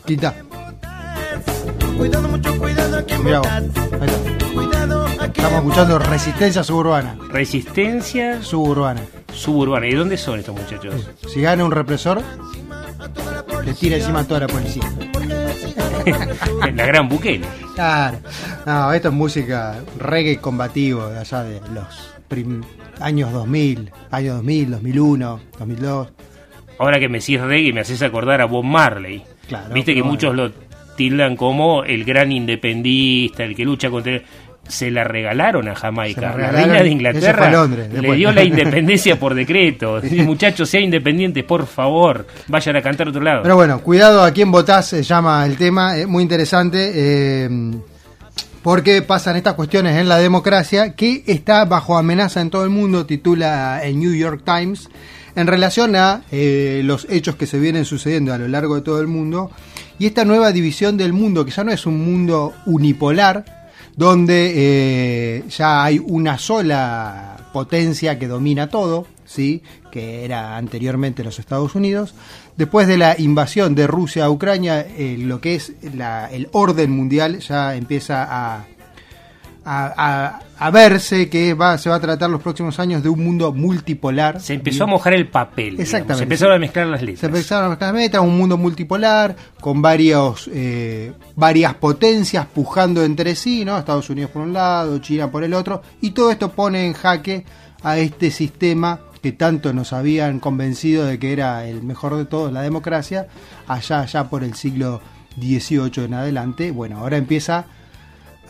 Quita. 0.05 0.35
Cuidado, 1.97 2.29
mucho 2.29 2.59
cuidado 2.59 2.90
Mirá 3.23 3.39
vos, 3.41 3.49
ahí 3.49 3.67
está. 3.67 5.25
Estamos 5.25 5.53
escuchando 5.59 5.99
Resistencia 5.99 6.63
Suburbana. 6.65 7.17
Resistencia 7.31 8.43
Suburbana. 8.43 9.01
suburbana. 9.33 9.87
¿Y 9.87 9.95
dónde 9.95 10.17
son 10.17 10.39
estos 10.39 10.55
muchachos? 10.55 11.09
Si 11.33 11.41
gana 11.41 11.65
un 11.65 11.71
represor, 11.73 12.21
le 13.65 13.75
tira 13.75 13.97
encima 13.97 14.21
a 14.21 14.25
toda 14.25 14.41
la 14.47 14.47
policía. 14.49 14.83
la 16.75 16.87
gran 16.87 17.09
Bukele. 17.09 17.47
Claro. 17.75 18.19
No, 18.67 18.93
esto 18.93 19.09
es 19.09 19.15
música 19.15 19.77
reggae 19.99 20.39
combativo 20.39 21.07
de 21.09 21.19
allá 21.21 21.43
de 21.45 21.61
los 21.75 22.13
prim- 22.29 22.63
años 23.01 23.33
2000, 23.33 23.91
años 24.11 24.35
2000, 24.37 24.71
2001, 24.73 25.41
2002. 25.59 26.09
Ahora 26.79 26.99
que 26.99 27.09
me 27.09 27.19
decís 27.19 27.41
reggae 27.41 27.73
me 27.73 27.81
haces 27.81 28.03
acordar 28.03 28.41
a 28.41 28.47
Bob 28.47 28.65
Marley. 28.65 29.23
Claro, 29.49 29.73
Viste 29.75 29.95
que 29.95 30.03
muchos 30.03 30.35
lo 30.35 30.51
tildan 31.01 31.35
como 31.35 31.83
el 31.83 32.05
gran 32.05 32.31
independista, 32.31 33.43
el 33.43 33.57
que 33.57 33.65
lucha 33.65 33.89
contra... 33.89 34.21
Se 34.69 34.91
la 34.91 35.03
regalaron 35.03 35.67
a 35.67 35.75
Jamaica. 35.75 36.37
la 36.37 36.51
reina 36.51 36.83
de 36.83 36.91
Inglaterra 36.91 37.47
a 37.47 37.51
Londres, 37.51 37.89
le 37.91 38.15
dio 38.15 38.31
la 38.31 38.45
independencia 38.45 39.19
por 39.19 39.35
decreto. 39.35 39.99
Muchachos, 40.19 40.69
sean 40.69 40.85
independientes, 40.85 41.43
por 41.45 41.67
favor. 41.67 42.27
Vayan 42.49 42.77
a 42.77 42.83
cantar 42.83 43.07
a 43.07 43.11
otro 43.11 43.23
lado. 43.23 43.43
Pero 43.43 43.57
bueno, 43.57 43.81
cuidado 43.81 44.23
a 44.23 44.31
quién 44.31 44.53
votás, 44.53 44.89
se 44.89 45.03
llama 45.03 45.47
el 45.47 45.57
tema, 45.57 45.97
es 45.97 46.07
muy 46.07 46.23
interesante, 46.23 46.93
eh, 46.95 47.49
porque 48.63 49.01
pasan 49.01 49.37
estas 49.37 49.55
cuestiones 49.55 49.97
en 49.97 50.07
la 50.07 50.19
democracia 50.19 50.95
que 50.95 51.25
está 51.27 51.65
bajo 51.65 51.97
amenaza 51.97 52.43
en 52.43 52.51
todo 52.51 52.65
el 52.65 52.71
mundo, 52.71 53.07
titula 53.07 53.81
el 53.83 53.99
New 53.99 54.15
York 54.15 54.43
Times, 54.45 54.91
en 55.35 55.47
relación 55.47 55.97
a 55.97 56.25
eh, 56.31 56.83
los 56.85 57.07
hechos 57.09 57.37
que 57.37 57.47
se 57.47 57.59
vienen 57.59 57.87
sucediendo 57.87 58.35
a 58.35 58.39
lo 58.39 58.49
largo 58.49 58.75
de 58.75 58.83
todo 58.83 59.01
el 59.01 59.07
mundo 59.07 59.51
y 60.01 60.07
esta 60.07 60.25
nueva 60.25 60.51
división 60.51 60.97
del 60.97 61.13
mundo, 61.13 61.45
que 61.45 61.53
ya 61.53 61.63
no 61.63 61.71
es 61.71 61.87
un 61.87 62.05
mundo 62.05 62.53
unipolar, 62.67 63.71
donde 63.97 64.53
eh, 64.57 65.45
ya 65.49 65.85
hay 65.85 65.99
una 66.05 66.39
sola 66.39 67.37
potencia 67.53 68.19
que 68.19 68.27
domina 68.27 68.69
todo, 68.69 69.07
¿sí? 69.27 69.63
que 69.91 70.25
era 70.25 70.57
anteriormente 70.57 71.23
los 71.25 71.39
Estados 71.39 71.75
Unidos. 71.75 72.15
Después 72.57 72.87
de 72.87 72.97
la 72.99 73.15
invasión 73.19 73.75
de 73.75 73.87
Rusia 73.87 74.25
a 74.25 74.31
Ucrania, 74.31 74.81
eh, 74.81 75.17
lo 75.19 75.41
que 75.41 75.55
es 75.57 75.73
la- 75.95 76.31
el 76.31 76.49
orden 76.53 76.91
mundial 76.93 77.41
ya 77.41 77.75
empieza 77.75 78.27
a, 78.29 78.65
a, 79.65 79.93
a- 79.97 80.41
a 80.63 80.71
verse 80.71 81.31
que 81.31 81.55
va, 81.55 81.79
se 81.79 81.89
va 81.89 81.97
a 81.97 82.01
tratar 82.01 82.29
los 82.29 82.43
próximos 82.43 82.79
años 82.79 83.03
de 83.03 83.09
un 83.09 83.25
mundo 83.25 83.51
multipolar. 83.53 84.41
se 84.41 84.53
empezó 84.55 84.85
a 84.85 84.87
mojar 84.87 85.15
el 85.15 85.27
papel. 85.29 85.81
Exactamente. 85.81 86.17
Se 86.19 86.23
empezaron 86.25 86.55
a 86.57 86.59
mezclar 86.59 86.87
las 86.87 87.01
Se 87.01 87.07
letras. 87.07 87.25
empezaron 87.25 87.65
a 87.65 87.69
mezclar 87.71 87.95
metas, 87.95 88.21
un 88.21 88.37
mundo 88.37 88.59
multipolar, 88.59 89.35
con 89.61 89.81
varios, 89.81 90.51
eh, 90.53 91.13
varias 91.35 91.75
potencias 91.75 92.45
pujando 92.47 93.03
entre 93.05 93.35
sí, 93.35 93.65
¿no? 93.65 93.79
Estados 93.79 94.11
Unidos 94.11 94.31
por 94.33 94.43
un 94.43 94.53
lado, 94.53 94.99
China 94.99 95.31
por 95.31 95.45
el 95.45 95.55
otro, 95.55 95.81
y 96.03 96.11
todo 96.11 96.31
esto 96.31 96.53
pone 96.53 96.85
en 96.87 96.93
jaque 96.93 97.45
a 97.83 97.97
este 97.97 98.31
sistema 98.31 99.01
que 99.23 99.33
tanto 99.33 99.73
nos 99.73 99.93
habían 99.95 100.41
convencido 100.41 101.05
de 101.07 101.19
que 101.19 101.33
era 101.33 101.67
el 101.67 101.83
mejor 101.83 102.17
de 102.17 102.25
todos, 102.27 102.53
la 102.53 102.61
democracia, 102.63 103.29
allá, 103.67 104.01
allá 104.03 104.25
por 104.29 104.45
el 104.45 104.55
siglo 104.55 105.01
XVIII 105.39 106.05
en 106.05 106.15
adelante. 106.15 106.71
Bueno, 106.71 106.99
ahora 106.99 107.17
empieza 107.17 107.65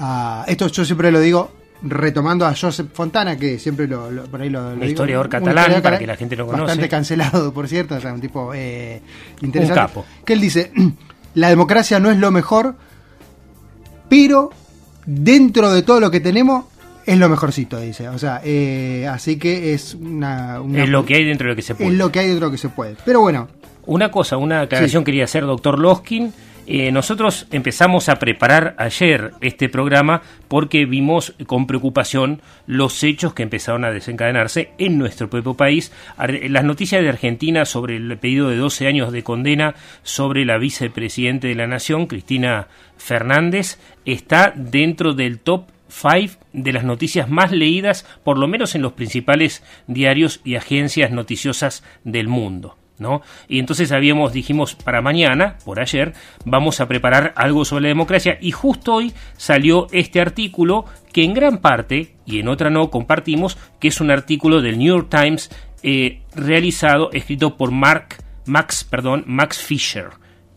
a... 0.00 0.44
Esto 0.48 0.66
yo 0.66 0.84
siempre 0.84 1.12
lo 1.12 1.20
digo 1.20 1.52
retomando 1.82 2.44
a 2.44 2.54
Joseph 2.54 2.88
Fontana, 2.92 3.36
que 3.38 3.58
siempre 3.58 3.86
lo, 3.86 4.10
lo- 4.10 4.24
por 4.24 4.42
ahí 4.42 4.50
lo, 4.50 4.74
lo 4.76 4.84
historiador 4.84 5.28
catalán, 5.30 5.80
para 5.80 5.98
que 5.98 6.06
la 6.06 6.16
gente 6.16 6.36
lo 6.36 6.44
conoce. 6.46 6.62
Bastante 6.62 6.88
cancelado, 6.90 7.52
por 7.54 7.68
cierto, 7.68 7.94
o 7.94 8.00
sea, 8.00 8.12
un 8.12 8.20
tipo 8.20 8.52
eh, 8.54 9.00
interesante. 9.40 9.80
Un 9.80 9.86
capo. 9.86 10.04
Que 10.24 10.32
él 10.34 10.40
dice, 10.42 10.72
la 11.34 11.48
democracia 11.48 11.98
no 12.00 12.10
es 12.10 12.18
lo 12.18 12.30
mejor, 12.30 12.74
pero 14.08 14.50
dentro 15.06 15.72
de 15.72 15.82
todo 15.82 16.00
lo 16.00 16.10
que 16.10 16.20
tenemos 16.20 16.64
es 17.06 17.16
lo 17.18 17.28
mejorcito, 17.28 17.80
dice. 17.80 18.08
O 18.08 18.18
sea, 18.18 18.40
eh, 18.44 19.08
así 19.10 19.38
que 19.38 19.72
es 19.74 19.94
una, 19.94 20.60
una- 20.60 20.82
Es 20.84 20.88
lo 20.90 21.04
que 21.06 21.16
hay 21.16 21.24
dentro 21.24 21.46
de 21.46 21.52
lo 21.52 21.56
que 21.56 21.62
se 21.62 21.74
puede. 21.74 21.90
es 21.90 21.96
lo 21.96 22.12
que 22.12 22.18
hay 22.20 22.26
dentro 22.28 22.46
de 22.46 22.50
lo 22.50 22.52
que 22.52 22.58
se 22.58 22.68
puede. 22.68 22.96
Pero 23.04 23.20
bueno, 23.20 23.48
Una 23.86 24.10
cosa, 24.10 24.36
una 24.36 24.60
aclaración 24.60 25.00
Sí. 25.00 25.04
quería 25.06 25.24
hacer, 25.24 25.44
doctor 25.44 25.78
Loskin. 25.78 26.32
Eh, 26.72 26.92
nosotros 26.92 27.48
empezamos 27.50 28.08
a 28.08 28.20
preparar 28.20 28.76
ayer 28.78 29.32
este 29.40 29.68
programa 29.68 30.22
porque 30.46 30.86
vimos 30.86 31.34
con 31.48 31.66
preocupación 31.66 32.42
los 32.68 33.02
hechos 33.02 33.34
que 33.34 33.42
empezaron 33.42 33.84
a 33.84 33.90
desencadenarse 33.90 34.70
en 34.78 34.96
nuestro 34.96 35.28
propio 35.28 35.54
país. 35.54 35.90
Las 36.16 36.62
noticias 36.62 37.02
de 37.02 37.08
Argentina 37.08 37.64
sobre 37.64 37.96
el 37.96 38.16
pedido 38.18 38.50
de 38.50 38.56
12 38.56 38.86
años 38.86 39.10
de 39.10 39.24
condena 39.24 39.74
sobre 40.04 40.44
la 40.44 40.58
vicepresidente 40.58 41.48
de 41.48 41.56
la 41.56 41.66
Nación, 41.66 42.06
Cristina 42.06 42.68
Fernández, 42.96 43.80
está 44.04 44.52
dentro 44.54 45.12
del 45.12 45.40
top 45.40 45.64
5 45.88 46.34
de 46.52 46.72
las 46.72 46.84
noticias 46.84 47.28
más 47.28 47.50
leídas, 47.50 48.06
por 48.22 48.38
lo 48.38 48.46
menos 48.46 48.76
en 48.76 48.82
los 48.82 48.92
principales 48.92 49.64
diarios 49.88 50.40
y 50.44 50.54
agencias 50.54 51.10
noticiosas 51.10 51.82
del 52.04 52.28
mundo. 52.28 52.76
¿No? 53.00 53.22
Y 53.48 53.58
entonces 53.58 53.90
habíamos, 53.90 54.32
dijimos, 54.32 54.76
para 54.76 55.00
mañana, 55.00 55.56
por 55.64 55.80
ayer, 55.80 56.12
vamos 56.44 56.80
a 56.80 56.86
preparar 56.86 57.32
algo 57.34 57.64
sobre 57.64 57.82
la 57.82 57.88
democracia 57.88 58.36
y 58.40 58.52
justo 58.52 58.94
hoy 58.94 59.12
salió 59.36 59.88
este 59.90 60.20
artículo 60.20 60.84
que 61.12 61.24
en 61.24 61.34
gran 61.34 61.58
parte, 61.58 62.14
y 62.26 62.38
en 62.38 62.48
otra 62.48 62.70
no, 62.70 62.90
compartimos, 62.90 63.56
que 63.80 63.88
es 63.88 64.02
un 64.02 64.10
artículo 64.10 64.60
del 64.60 64.78
New 64.78 64.94
York 64.94 65.08
Times 65.10 65.50
eh, 65.82 66.20
realizado, 66.34 67.10
escrito 67.12 67.56
por 67.56 67.70
Mark, 67.70 68.16
Max, 68.44 68.84
perdón, 68.84 69.24
Max 69.26 69.58
Fisher, 69.58 70.10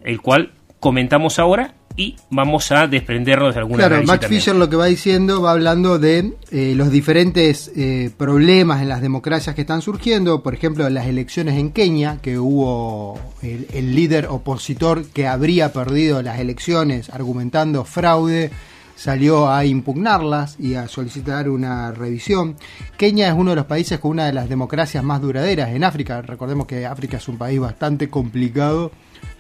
el 0.03 0.21
cual 0.21 0.51
comentamos 0.81 1.39
ahora 1.39 1.75
y 1.95 2.15
vamos 2.29 2.71
a 2.71 2.87
desprendernos 2.87 3.53
de 3.53 3.59
alguna 3.59 3.87
Claro, 3.87 4.03
Max 4.03 4.21
también. 4.21 4.41
Fisher 4.41 4.55
lo 4.55 4.69
que 4.69 4.75
va 4.75 4.87
diciendo, 4.87 5.41
va 5.41 5.51
hablando 5.51 5.99
de 5.99 6.33
eh, 6.51 6.73
los 6.75 6.89
diferentes 6.89 7.71
eh, 7.75 8.09
problemas 8.17 8.81
en 8.81 8.89
las 8.89 9.01
democracias 9.01 9.55
que 9.55 9.61
están 9.61 9.81
surgiendo, 9.81 10.41
por 10.41 10.53
ejemplo, 10.53 10.89
las 10.89 11.07
elecciones 11.07 11.55
en 11.55 11.71
Kenia, 11.71 12.19
que 12.21 12.39
hubo 12.39 13.19
el, 13.41 13.67
el 13.73 13.95
líder 13.95 14.27
opositor 14.27 15.05
que 15.05 15.27
habría 15.27 15.71
perdido 15.71 16.21
las 16.21 16.39
elecciones 16.39 17.09
argumentando 17.09 17.85
fraude, 17.85 18.51
salió 18.95 19.51
a 19.51 19.65
impugnarlas 19.65 20.55
y 20.59 20.75
a 20.75 20.87
solicitar 20.87 21.49
una 21.49 21.91
revisión. 21.91 22.55
Kenia 22.97 23.27
es 23.27 23.33
uno 23.33 23.51
de 23.51 23.57
los 23.57 23.65
países 23.65 23.99
con 23.99 24.11
una 24.11 24.25
de 24.25 24.33
las 24.33 24.49
democracias 24.49 25.03
más 25.03 25.21
duraderas 25.21 25.69
en 25.69 25.83
África. 25.83 26.21
Recordemos 26.21 26.65
que 26.65 26.85
África 26.85 27.17
es 27.17 27.27
un 27.27 27.37
país 27.37 27.59
bastante 27.59 28.09
complicado 28.09 28.91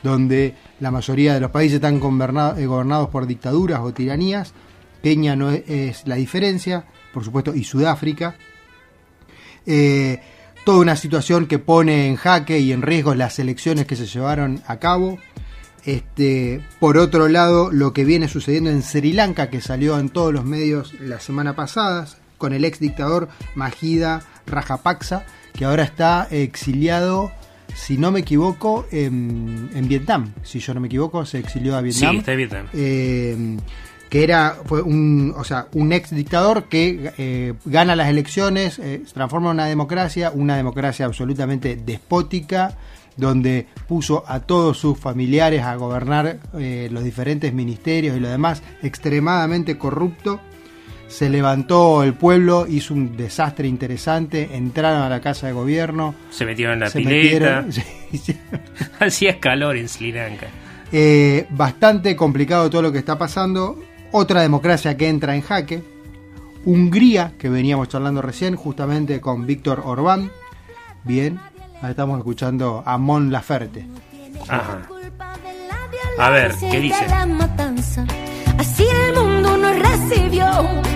donde 0.03 0.55
la 0.79 0.91
mayoría 0.91 1.33
de 1.33 1.39
los 1.39 1.51
países 1.51 1.75
están 1.75 1.95
eh, 1.95 2.65
gobernados 2.65 3.09
por 3.09 3.25
dictaduras 3.25 3.79
o 3.81 3.93
tiranías. 3.93 4.53
Kenia 5.01 5.35
no 5.35 5.51
es, 5.51 5.63
es 5.67 6.07
la 6.07 6.15
diferencia, 6.15 6.85
por 7.13 7.23
supuesto, 7.23 7.55
y 7.55 7.63
Sudáfrica. 7.63 8.35
Eh, 9.65 10.19
toda 10.65 10.79
una 10.79 10.95
situación 10.95 11.47
que 11.47 11.59
pone 11.59 12.07
en 12.07 12.15
jaque 12.15 12.59
y 12.59 12.71
en 12.71 12.81
riesgo 12.81 13.15
las 13.15 13.39
elecciones 13.39 13.85
que 13.85 13.95
se 13.95 14.05
llevaron 14.05 14.61
a 14.67 14.77
cabo. 14.77 15.17
Este, 15.85 16.65
por 16.79 16.97
otro 16.97 17.27
lado, 17.27 17.69
lo 17.71 17.91
que 17.91 18.05
viene 18.05 18.29
sucediendo 18.29 18.69
en 18.69 18.83
Sri 18.83 19.11
Lanka, 19.11 19.49
que 19.49 19.59
salió 19.59 19.99
en 19.99 20.09
todos 20.09 20.33
los 20.33 20.45
medios 20.45 20.93
la 21.01 21.19
semana 21.19 21.55
pasada, 21.55 22.07
con 22.37 22.53
el 22.53 22.63
ex 22.63 22.79
dictador 22.79 23.27
Mahida 23.55 24.21
Rajapaksa, 24.45 25.25
que 25.53 25.65
ahora 25.65 25.83
está 25.83 26.27
exiliado, 26.31 27.31
si 27.75 27.97
no 27.97 28.11
me 28.11 28.21
equivoco, 28.21 28.85
en, 28.91 29.69
en 29.73 29.87
Vietnam. 29.87 30.33
Si 30.43 30.59
yo 30.59 30.73
no 30.73 30.79
me 30.79 30.87
equivoco, 30.87 31.25
se 31.25 31.39
exilió 31.39 31.75
a 31.75 31.81
Vietnam. 31.81 32.11
Sí, 32.11 32.17
está 32.17 32.31
en 32.31 32.37
Vietnam. 32.37 32.65
Eh, 32.73 33.57
que 34.13 34.23
era 34.23 34.57
fue 34.65 34.83
un, 34.83 35.33
o 35.35 35.43
sea, 35.43 35.69
un 35.73 35.91
ex 35.91 36.11
dictador 36.11 36.65
que 36.65 37.11
eh, 37.17 37.53
gana 37.65 37.95
las 37.95 38.09
elecciones, 38.09 38.77
eh, 38.77 39.01
se 39.07 39.11
transforma 39.11 39.49
en 39.49 39.55
una 39.55 39.65
democracia, 39.65 40.31
una 40.31 40.55
democracia 40.55 41.07
absolutamente 41.07 41.75
despótica, 41.75 42.77
donde 43.17 43.65
puso 43.87 44.23
a 44.27 44.41
todos 44.41 44.77
sus 44.77 44.99
familiares 44.99 45.63
a 45.63 45.75
gobernar 45.77 46.39
eh, 46.53 46.89
los 46.91 47.03
diferentes 47.03 47.53
ministerios 47.55 48.15
y 48.15 48.19
lo 48.19 48.29
demás, 48.29 48.61
extremadamente 48.83 49.79
corrupto. 49.79 50.39
Se 51.13 51.29
levantó 51.29 52.01
el 52.01 52.15
pueblo, 52.15 52.65
hizo 52.67 52.95
un 52.95 53.15
desastre 53.15 53.67
interesante, 53.67 54.49
entraron 54.55 55.03
a 55.03 55.09
la 55.09 55.21
casa 55.21 55.45
de 55.45 55.53
gobierno. 55.53 56.15
Se 56.31 56.43
metieron 56.43 56.73
en 56.73 56.79
la 56.79 56.89
se 56.89 57.01
pileta. 57.01 57.67
Hacía 58.99 59.39
calor 59.39 59.77
en 59.77 59.87
Sri 59.87 60.11
Lanka. 60.11 60.47
Eh, 60.91 61.45
bastante 61.51 62.15
complicado 62.15 62.67
todo 62.67 62.81
lo 62.81 62.91
que 62.91 62.97
está 62.97 63.15
pasando. 63.15 63.79
Otra 64.11 64.41
democracia 64.41 64.97
que 64.97 65.07
entra 65.07 65.35
en 65.35 65.43
jaque. 65.43 65.83
Hungría, 66.65 67.33
que 67.37 67.47
veníamos 67.47 67.89
charlando 67.89 68.23
recién, 68.23 68.55
justamente 68.55 69.21
con 69.21 69.45
Víctor 69.45 69.83
Orbán. 69.85 70.31
Bien, 71.03 71.39
ahí 71.83 71.91
estamos 71.91 72.17
escuchando 72.17 72.81
a 72.83 72.97
Mon 72.97 73.31
Laferte. 73.31 73.85
Ajá. 74.47 74.89
A 76.17 76.29
ver, 76.31 76.55
¿qué 76.59 76.79
dice? 76.79 77.07
La 77.07 77.27
matanza. 77.27 78.03
Así 78.57 78.83
el 78.83 79.13
mundo 79.13 79.32
nos 79.63 79.79
recibió 79.79 80.45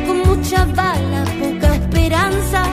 con 0.05 0.17
mucha 0.27 0.65
bala, 0.65 1.23
poca 1.39 1.75
esperanza. 1.75 2.63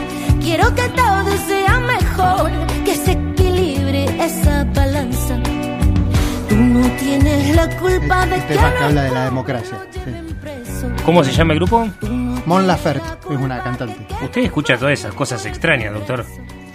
Quiero 0.41 0.75
que 0.75 0.87
todo 0.89 1.31
sea 1.47 1.79
mejor, 1.79 2.51
que 2.83 2.95
se 2.95 3.11
equilibre 3.13 4.03
esa 4.23 4.65
balanza. 4.65 5.39
Tú 6.49 6.55
no 6.55 6.87
tienes 6.99 7.55
la 7.55 7.69
culpa 7.79 8.25
de 8.25 8.35
El 8.35 8.41
que 8.43 8.53
que 8.53 8.59
habla 8.59 9.03
de 9.03 9.11
la 9.11 9.25
democracia. 9.25 9.77
sí. 9.93 10.11
¿Cómo 11.05 11.23
se 11.23 11.31
llama 11.31 11.53
el 11.53 11.59
grupo? 11.59 11.87
Mon 12.45 12.67
Laferte 12.67 13.05
es 13.29 13.37
una 13.37 13.63
cantante. 13.63 14.05
Usted 14.23 14.41
escucha 14.41 14.77
todas 14.77 14.99
esas 14.99 15.13
cosas 15.13 15.45
extrañas, 15.45 15.93
doctor. 15.93 16.25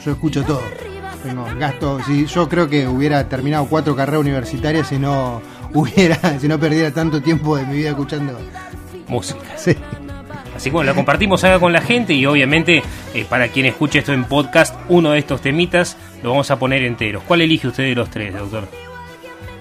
Yo 0.04 0.12
escucho 0.12 0.42
todo. 0.44 0.62
Tengo 1.22 1.44
gasto. 1.58 2.00
Si 2.06 2.26
yo 2.26 2.48
creo 2.48 2.68
que 2.68 2.88
hubiera 2.88 3.28
terminado 3.28 3.66
cuatro 3.66 3.94
carreras 3.94 4.20
universitarias 4.22 4.88
si 4.88 4.98
no 4.98 5.42
hubiera, 5.74 6.16
si 6.40 6.48
no 6.48 6.58
perdiera 6.58 6.90
tanto 6.90 7.20
tiempo 7.20 7.56
de 7.56 7.66
mi 7.66 7.74
vida 7.74 7.90
escuchando. 7.90 8.38
Música. 9.10 9.40
Sí. 9.56 9.76
Así 10.56 10.70
que 10.70 10.74
bueno, 10.74 10.90
la 10.90 10.94
compartimos 10.94 11.42
acá 11.44 11.58
con 11.58 11.72
la 11.72 11.80
gente 11.80 12.12
y 12.14 12.24
obviamente 12.26 12.82
eh, 13.14 13.26
para 13.28 13.48
quien 13.48 13.66
escuche 13.66 13.98
esto 14.00 14.12
en 14.12 14.24
podcast, 14.24 14.74
uno 14.88 15.10
de 15.12 15.18
estos 15.18 15.40
temitas 15.40 15.96
lo 16.22 16.30
vamos 16.30 16.50
a 16.50 16.58
poner 16.58 16.82
enteros. 16.84 17.22
¿Cuál 17.26 17.40
elige 17.42 17.66
usted 17.68 17.84
de 17.84 17.94
los 17.94 18.10
tres, 18.10 18.34
doctor? 18.34 18.68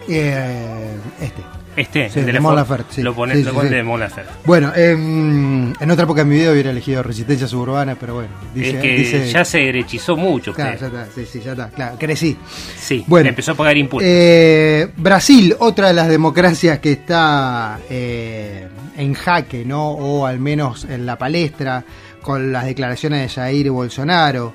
Eh, 0.08 0.98
este. 1.22 1.42
Este, 1.76 2.10
Sí, 2.10 2.20
el 2.20 2.26
de 2.26 2.34
la 2.34 2.42
Mon 2.42 2.56
Laferte, 2.56 2.96
sí. 2.96 3.02
Lo 3.04 3.14
pone, 3.16 3.36
Sí, 3.36 3.44
de 3.44 3.84
Mon 3.84 4.00
Laferte. 4.00 4.32
Bueno, 4.44 4.74
em, 4.76 5.72
en 5.80 5.92
otra 5.92 6.04
época 6.04 6.22
de 6.24 6.30
mi 6.30 6.36
vida 6.36 6.52
hubiera 6.52 6.72
elegido 6.72 7.02
Resistencia 7.04 7.48
Suburbana, 7.48 7.96
pero 7.98 8.16
bueno. 8.16 8.30
Dice, 8.54 8.72
es 8.72 8.82
que 8.82 8.96
dice- 8.98 9.32
ya 9.32 9.46
se 9.46 9.60
derechizó 9.60 10.18
mucho 10.18 10.52
usted. 10.52 10.64
Claro, 10.64 10.80
ya 10.80 10.88
está, 10.88 11.08
sí, 11.16 11.26
sí, 11.32 11.40
ya 11.40 11.52
está, 11.52 11.70
claro, 11.70 11.96
crecí. 11.98 12.36
Sí, 12.78 13.06
Bueno. 13.08 13.30
empezó 13.30 13.54
a 13.54 13.56
pagar 13.56 13.78
impuestos. 13.78 14.12
Eh, 14.14 14.90
Brasil, 14.98 15.56
otra 15.60 15.88
de 15.90 15.94
las 15.94 16.10
democracias 16.10 16.80
que 16.80 16.92
está 16.92 17.80
eh, 17.90 18.68
en 19.00 19.14
jaque, 19.14 19.66
¿no? 19.66 19.92
O 19.92 20.26
al 20.26 20.40
menos 20.40 20.86
en 20.86 21.06
la 21.06 21.18
palestra, 21.18 21.86
con 22.22 22.52
las 22.52 22.66
declaraciones 22.66 23.22
de 23.22 23.30
Jair 23.30 23.72
Bolsonaro, 23.72 24.54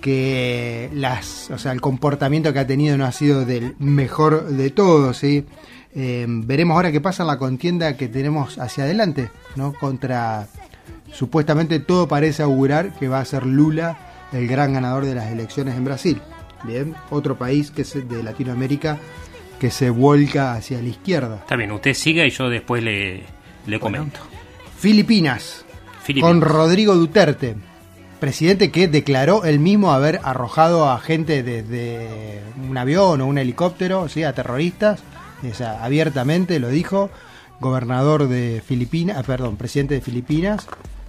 que 0.00 0.90
las, 0.92 1.50
o 1.50 1.58
sea, 1.58 1.72
el 1.72 1.80
comportamiento 1.80 2.52
que 2.52 2.58
ha 2.58 2.66
tenido 2.66 2.98
no 2.98 3.04
ha 3.04 3.12
sido 3.12 3.44
del 3.44 3.74
mejor 3.78 4.48
de 4.48 4.70
todos, 4.70 5.18
¿sí? 5.18 5.46
Eh, 5.94 6.26
veremos 6.28 6.74
ahora 6.74 6.92
qué 6.92 7.00
pasa 7.00 7.22
en 7.22 7.28
la 7.28 7.38
contienda 7.38 7.96
que 7.96 8.08
tenemos 8.08 8.58
hacia 8.58 8.84
adelante, 8.84 9.30
¿no? 9.54 9.72
Contra, 9.72 10.48
supuestamente 11.12 11.80
todo 11.80 12.08
parece 12.08 12.42
augurar 12.42 12.92
que 12.98 13.08
va 13.08 13.20
a 13.20 13.24
ser 13.24 13.46
Lula 13.46 13.98
el 14.32 14.48
gran 14.48 14.74
ganador 14.74 15.06
de 15.06 15.14
las 15.14 15.30
elecciones 15.30 15.76
en 15.76 15.84
Brasil. 15.84 16.20
Bien, 16.64 16.94
otro 17.10 17.38
país 17.38 17.70
que 17.70 17.82
es 17.82 18.08
de 18.08 18.22
Latinoamérica 18.22 18.98
que 19.60 19.70
se 19.70 19.90
vuelca 19.90 20.54
hacia 20.54 20.82
la 20.82 20.88
izquierda. 20.88 21.36
Está 21.36 21.56
bien, 21.56 21.70
usted 21.70 21.94
siga 21.94 22.26
y 22.26 22.30
yo 22.30 22.48
después 22.50 22.82
le, 22.82 23.24
le 23.66 23.80
comento. 23.80 24.20
Filipinas, 24.78 25.64
Filipinas. 26.02 26.30
con 26.30 26.40
Rodrigo 26.40 26.94
Duterte, 26.94 27.56
presidente 28.20 28.70
que 28.70 28.88
declaró 28.88 29.44
él 29.44 29.58
mismo 29.58 29.92
haber 29.92 30.20
arrojado 30.22 30.90
a 30.90 30.98
gente 30.98 31.42
desde 31.42 32.40
un 32.68 32.76
avión 32.76 33.20
o 33.20 33.26
un 33.26 33.38
helicóptero, 33.38 34.08
¿sí? 34.08 34.22
a 34.22 34.34
terroristas, 34.34 35.00
o 35.48 35.54
sea, 35.54 35.84
abiertamente 35.84 36.58
lo 36.58 36.68
dijo, 36.68 37.10
gobernador 37.60 38.28
de 38.28 38.62
Filipinas, 38.64 39.18
ah, 39.18 39.22
perdón, 39.22 39.56
presidente 39.56 39.94
de 39.94 40.00
Filipinas, 40.00 40.66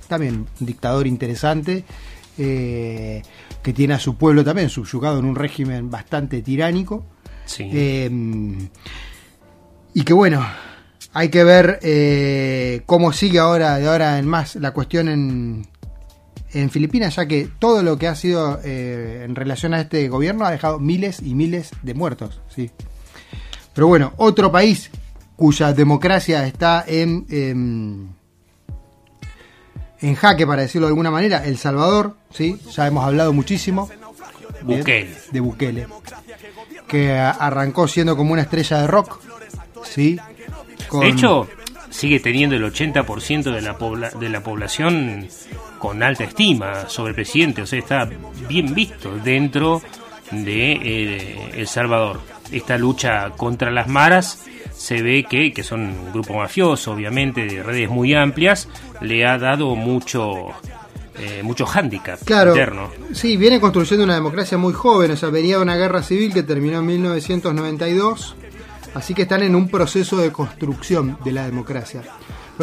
también 0.08 0.48
un 0.60 0.66
dictador 0.66 1.08
interesante, 1.08 1.84
eh, 2.38 3.24
que 3.64 3.74
tiene 3.74 3.96
a 3.96 4.00
su 4.00 4.16
pueblo 4.16 4.44
también 4.44 4.70
subyugado 4.70 5.20
en 5.20 5.26
un 5.26 5.36
régimen 5.36 5.90
bastante 5.90 6.42
tiránico. 6.42 7.06
Sí. 7.46 7.70
Eh, 7.74 8.10
y 9.94 10.04
que 10.04 10.14
bueno, 10.14 10.46
hay 11.18 11.30
que 11.30 11.44
ver 11.44 11.80
eh, 11.82 12.84
cómo 12.86 13.12
sigue 13.12 13.40
ahora, 13.40 13.80
de 13.80 13.88
ahora 13.88 14.20
en 14.20 14.28
más, 14.28 14.56
la 14.56 14.70
cuestión 14.70 15.10
en, 15.10 15.66
en 16.54 16.70
Filipinas, 16.70 17.16
ya 17.16 17.26
que 17.26 17.50
todo 17.58 17.82
lo 17.82 17.98
que 17.98 18.08
ha 18.08 18.14
sido 18.14 18.60
eh, 18.64 19.24
en 19.26 19.34
relación 19.34 19.74
a 19.74 19.82
este 19.82 20.10
gobierno 20.10 20.46
ha 20.46 20.52
dejado 20.52 20.78
miles 20.78 21.24
y 21.24 21.34
miles 21.34 21.72
de 21.82 21.96
muertos. 21.96 22.40
¿sí? 22.56 22.70
Pero 23.74 23.88
bueno, 23.88 24.14
otro 24.18 24.52
país 24.52 24.92
cuya 25.36 25.74
democracia 25.74 26.46
está 26.46 26.86
en, 26.86 27.26
en, 27.32 28.10
en 30.00 30.14
jaque, 30.14 30.46
para 30.46 30.62
decirlo 30.62 30.86
de 30.86 30.92
alguna 30.92 31.10
manera, 31.10 31.44
El 31.44 31.58
Salvador, 31.58 32.16
¿sí? 32.30 32.62
ya 32.76 32.86
hemos 32.86 33.04
hablado 33.04 33.34
muchísimo. 33.34 33.90
Bukele. 34.62 35.18
De 35.32 35.40
Bukele. 35.40 35.88
Que 36.88 37.12
arrancó 37.12 37.88
siendo 37.88 38.16
como 38.16 38.34
una 38.34 38.44
estrella 38.44 38.82
de 38.82 38.86
rock. 38.86 39.20
¿Sí? 39.84 40.20
Con- 40.88 41.02
De 41.02 41.10
hecho, 41.10 41.48
sigue 41.90 42.20
teniendo 42.20 42.56
el 42.56 42.64
80% 42.64 43.52
de 43.54 43.62
la, 43.62 43.78
pobla- 43.78 44.12
de 44.12 44.30
la 44.30 44.42
población 44.42 45.28
con 45.80 46.02
alta 46.04 46.24
estima 46.24 46.90
sobre 46.90 47.10
el 47.10 47.16
presidente, 47.16 47.62
o 47.62 47.66
sea, 47.68 47.80
está 47.80 48.10
bien 48.50 48.74
visto 48.74 49.12
dentro 49.24 49.82
de 50.32 50.72
eh, 50.74 51.52
El 51.56 51.68
Salvador. 51.68 52.20
Esta 52.52 52.78
lucha 52.78 53.30
contra 53.38 53.70
las 53.72 53.88
maras 53.88 54.44
se 54.74 55.02
ve 55.02 55.26
que, 55.30 55.52
que 55.54 55.64
son 55.64 55.82
un 55.82 56.12
grupo 56.14 56.34
mafioso, 56.36 56.92
obviamente, 56.94 57.46
de 57.46 57.62
redes 57.64 57.90
muy 57.90 58.14
amplias, 58.14 58.68
le 59.02 59.26
ha 59.26 59.38
dado 59.38 59.76
mucho, 59.76 60.48
eh, 61.20 61.42
mucho 61.44 61.66
hándicap 61.66 62.20
Claro, 62.24 62.52
interno. 62.52 62.90
sí, 63.14 63.38
viene 63.38 63.60
construyendo 63.60 64.04
una 64.04 64.16
democracia 64.16 64.58
muy 64.58 64.74
joven, 64.74 65.12
o 65.12 65.16
sea, 65.18 65.30
venía 65.30 65.58
de 65.58 65.62
una 65.64 65.76
guerra 65.76 66.04
civil 66.04 66.34
que 66.34 66.44
terminó 66.44 66.80
en 66.80 66.86
1992, 66.86 68.36
así 68.94 69.14
que 69.14 69.24
están 69.24 69.44
en 69.44 69.56
un 69.56 69.70
proceso 69.70 70.18
de 70.18 70.32
construcción 70.32 71.18
de 71.24 71.32
la 71.32 71.46
democracia. 71.46 72.02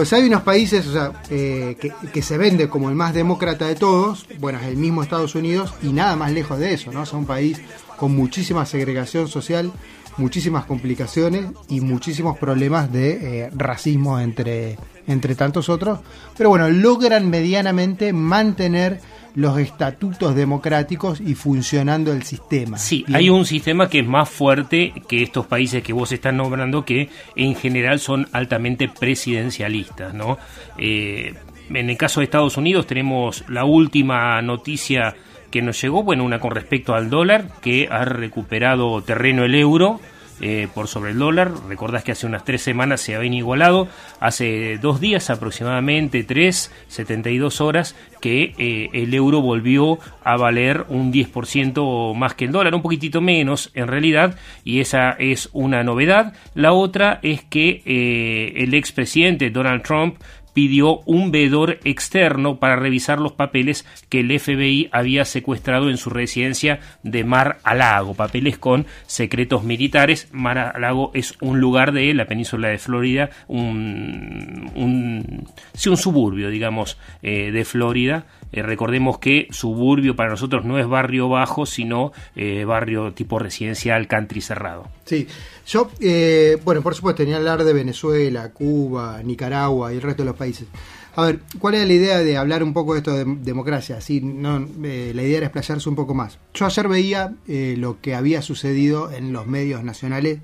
Si 0.05 0.15
hay 0.15 0.27
unos 0.27 0.43
países 0.43 0.87
o 0.89 0.93
sea, 0.93 1.13
eh, 1.31 1.77
que, 2.13 2.23
se 2.23 2.37
vende 2.37 2.69
como 2.69 2.89
el 2.89 2.97
más 2.97 3.15
demócrata 3.15 3.69
de 3.69 3.77
todos, 3.77 4.27
bueno, 4.41 4.59
es 4.59 4.67
el 4.67 4.77
mismo 4.77 5.03
Estados 5.03 5.37
Unidos 5.37 5.73
y 5.83 5.93
nada 5.93 6.17
más 6.17 6.33
lejos 6.33 6.59
de 6.59 6.75
eso, 6.75 6.91
¿no? 6.91 7.05
Es 7.05 7.13
un 7.13 7.27
país 7.27 7.61
con 7.97 8.15
muchísima 8.15 8.67
segregación 8.67 9.29
social, 9.29 9.71
muchísimas 10.17 10.65
complicaciones 10.65 11.47
y 11.69 11.81
muchísimos 11.81 12.37
problemas 12.39 12.93
de 12.93 13.45
eh, 13.45 13.51
racismo 13.55 14.19
entre, 14.19 14.79
entre 15.07 15.37
tantos 15.37 15.69
otros, 15.69 16.01
pero 16.37 16.49
bueno, 16.49 16.69
logran 16.71 17.31
medianamente 17.31 18.13
mantener 18.13 19.01
los 19.35 19.59
estatutos 19.59 20.35
democráticos 20.35 21.21
y 21.21 21.35
funcionando 21.35 22.13
el 22.13 22.23
sistema. 22.23 22.79
Sí, 22.79 23.05
Bien. 23.07 23.17
hay 23.17 23.31
un 23.31 23.45
sistema 23.45 23.89
que 23.89 24.01
es 24.01 24.07
más 24.07 24.29
fuerte 24.29 24.93
que 25.09 25.23
estos 25.23 25.47
países 25.47 25.83
que 25.83 25.93
vos 25.93 26.13
estás 26.13 26.33
nombrando, 26.33 26.85
que 26.85 27.09
en 27.35 27.55
general 27.57 27.99
son 27.99 28.29
altamente 28.33 28.89
presidencialistas, 28.89 30.15
¿no? 30.15 30.39
Eh, 30.79 31.35
en 31.71 31.91
el 31.91 31.97
caso 31.97 32.21
de 32.21 32.25
Estados 32.25 32.57
Unidos 32.57 32.87
tenemos 32.87 33.45
la 33.49 33.65
última 33.65 34.41
noticia 34.43 35.15
que 35.51 35.63
nos 35.63 35.81
llegó, 35.81 36.03
bueno, 36.03 36.25
una 36.25 36.41
con 36.41 36.51
respecto 36.51 36.95
al 36.95 37.11
dólar, 37.11 37.47
que 37.61 37.89
ha 37.91 38.05
recuperado 38.05 39.03
terreno 39.03 39.45
el 39.45 39.55
euro. 39.55 40.01
Eh, 40.41 40.69
por 40.75 40.89
sobre 40.89 41.13
el 41.13 41.19
dólar, 41.19 41.53
recordás 41.69 42.05
que 42.05 42.13
hace 42.13 42.27
unas 42.27 42.45
tres 42.45 42.63
semanas 42.63 43.01
se 43.01 43.15
habían 43.15 43.35
igualado, 43.35 43.89
hace 44.21 44.79
dos 44.79 45.01
días 45.01 45.31
aproximadamente, 45.31 46.25
tres, 46.25 46.73
72 46.89 47.61
horas, 47.61 47.95
que 48.21 48.55
eh, 48.59 48.89
el 48.93 49.15
euro 49.15 49.41
volvió 49.41 49.99
a 50.23 50.37
valer 50.37 50.87
un 50.89 51.13
10% 51.13 52.15
más 52.15 52.35
que 52.35 52.47
el 52.47 52.53
dólar, 52.53 52.75
un 52.75 52.83
poquitito 52.83 53.21
menos 53.21 53.71
en 53.75 53.89
realidad, 53.89 54.37
y 54.65 54.81
esa 54.81 55.11
es 55.13 55.51
una 55.53 55.83
novedad. 55.85 56.35
La 56.55 56.73
otra 56.73 57.21
es 57.23 57.45
que 57.45 57.83
eh, 57.85 58.55
el 58.57 58.75
expresidente 58.75 59.51
Donald 59.51 59.83
Trump 59.83 60.17
pidió 60.55 61.01
un 61.01 61.31
veedor 61.31 61.79
externo 61.85 62.59
para 62.59 62.77
revisar 62.77 63.19
los 63.19 63.33
papeles 63.33 63.85
que 64.09 64.21
el 64.21 64.39
FBI 64.39 64.89
había 64.93 65.25
secuestrado 65.25 65.91
en 65.91 65.99
su 65.99 66.11
residencia 66.11 66.81
de 67.03 67.25
Mar 67.25 67.59
a 67.65 67.75
Lago, 67.75 68.15
papeles 68.15 68.57
con 68.57 68.87
secretos 69.07 69.65
militares. 69.65 70.29
Mar 70.33 70.59
a 70.59 70.79
Lago 70.79 71.11
es 71.13 71.35
un 71.41 71.61
lugar 71.61 71.93
de 71.93 72.15
la 72.15 72.27
península 72.27 72.69
de 72.69 72.79
Florida, 72.79 73.31
un, 73.49 74.71
un, 74.75 75.49
sí, 75.75 75.89
un 75.89 75.97
suburbio, 75.97 76.49
digamos, 76.49 76.97
eh, 77.23 77.51
de 77.51 77.65
Florida. 77.65 78.27
Eh, 78.55 78.63
recordemos 78.63 79.19
que 79.19 79.49
suburbio 79.51 80.15
para 80.15 80.31
nosotros 80.31 80.65
no 80.65 80.79
es 80.79 80.87
barrio 80.87 81.29
bajo, 81.29 81.67
sino 81.67 82.13
eh, 82.37 82.65
barrio 82.65 83.13
tipo 83.13 83.41
residencial, 83.41 84.07
country 84.07 84.41
cerrado. 84.41 84.89
Sí, 85.05 85.27
yo, 85.67 85.91
eh, 85.99 86.57
bueno, 86.65 86.81
por 86.81 86.95
supuesto, 86.95 87.25
tenía 87.25 87.37
hablar 87.37 87.65
de 87.65 87.73
Venezuela, 87.73 88.53
Cuba, 88.53 89.21
Nicaragua 89.25 89.93
y 89.93 89.97
el 89.97 90.03
resto 90.03 90.23
de 90.23 90.29
los 90.29 90.37
países. 90.37 90.69
A 91.17 91.23
ver, 91.23 91.41
¿cuál 91.59 91.75
era 91.75 91.85
la 91.85 91.93
idea 91.95 92.19
de 92.19 92.37
hablar 92.37 92.63
un 92.63 92.73
poco 92.73 92.93
de 92.93 92.99
esto 92.99 93.13
de 93.13 93.25
democracia? 93.25 94.01
Sí, 94.01 94.21
no, 94.21 94.65
eh, 94.85 95.11
la 95.13 95.23
idea 95.25 95.39
era 95.39 95.47
explayarse 95.47 95.89
un 95.89 95.97
poco 95.97 96.15
más. 96.15 96.39
Yo 96.55 96.67
ayer 96.67 96.87
veía 96.87 97.35
lo 97.49 98.01
que 98.01 98.15
había 98.15 98.41
sucedido 98.41 99.11
en 99.11 99.33
los 99.33 99.49
medios 99.49 99.83
nacionales, 99.83 100.39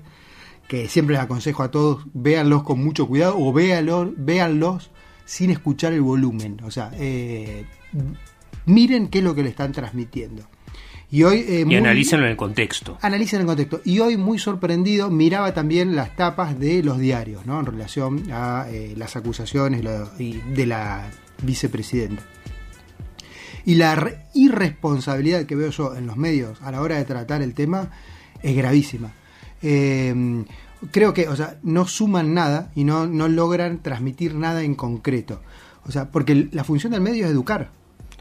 que 0.67 0.89
siempre 0.89 1.15
les 1.15 1.23
aconsejo 1.23 1.63
a 1.63 1.71
todos, 1.71 2.03
véanlos 2.13 2.63
con 2.63 2.83
mucho 2.83 3.07
cuidado 3.07 3.35
o 3.37 3.53
véanlos, 3.53 4.09
véanlos 4.17 4.91
sin 5.31 5.49
escuchar 5.49 5.93
el 5.93 6.01
volumen. 6.01 6.57
O 6.63 6.71
sea, 6.71 6.91
eh, 6.95 7.63
miren 8.65 9.07
qué 9.07 9.19
es 9.19 9.23
lo 9.23 9.33
que 9.33 9.43
le 9.43 9.49
están 9.49 9.71
transmitiendo. 9.71 10.43
Y 11.09 11.23
hoy 11.23 11.37
eh, 11.47 11.61
Y 11.61 11.65
muy- 11.65 11.75
analícenlo 11.77 12.25
en 12.25 12.31
el 12.31 12.37
contexto. 12.37 12.97
analicen 13.01 13.39
el 13.39 13.45
contexto. 13.45 13.79
Y 13.85 13.99
hoy, 13.99 14.17
muy 14.17 14.39
sorprendido, 14.39 15.09
miraba 15.09 15.53
también 15.53 15.95
las 15.95 16.17
tapas 16.17 16.59
de 16.59 16.83
los 16.83 16.99
diarios, 16.99 17.45
¿no? 17.45 17.59
En 17.61 17.65
relación 17.65 18.29
a 18.31 18.65
eh, 18.69 18.93
las 18.97 19.15
acusaciones 19.15 19.83
lo- 19.85 20.11
y 20.19 20.33
de 20.53 20.65
la 20.65 21.09
vicepresidenta. 21.43 22.23
Y 23.63 23.75
la 23.75 23.95
re- 23.95 24.17
irresponsabilidad 24.33 25.45
que 25.45 25.55
veo 25.55 25.69
yo 25.69 25.95
en 25.95 26.07
los 26.07 26.17
medios 26.17 26.61
a 26.61 26.71
la 26.71 26.81
hora 26.81 26.97
de 26.97 27.05
tratar 27.05 27.41
el 27.41 27.53
tema 27.53 27.89
es 28.43 28.53
gravísima. 28.55 29.13
Eh, 29.61 30.43
creo 30.91 31.13
que, 31.13 31.27
o 31.27 31.35
sea, 31.35 31.57
no 31.63 31.85
suman 31.87 32.33
nada 32.33 32.71
y 32.75 32.83
no, 32.83 33.05
no 33.07 33.27
logran 33.27 33.79
transmitir 33.83 34.33
nada 34.35 34.63
en 34.63 34.75
concreto. 34.75 35.41
O 35.85 35.91
sea, 35.91 36.09
porque 36.09 36.47
la 36.51 36.63
función 36.63 36.91
del 36.93 37.01
medio 37.01 37.25
es 37.25 37.31
educar. 37.31 37.69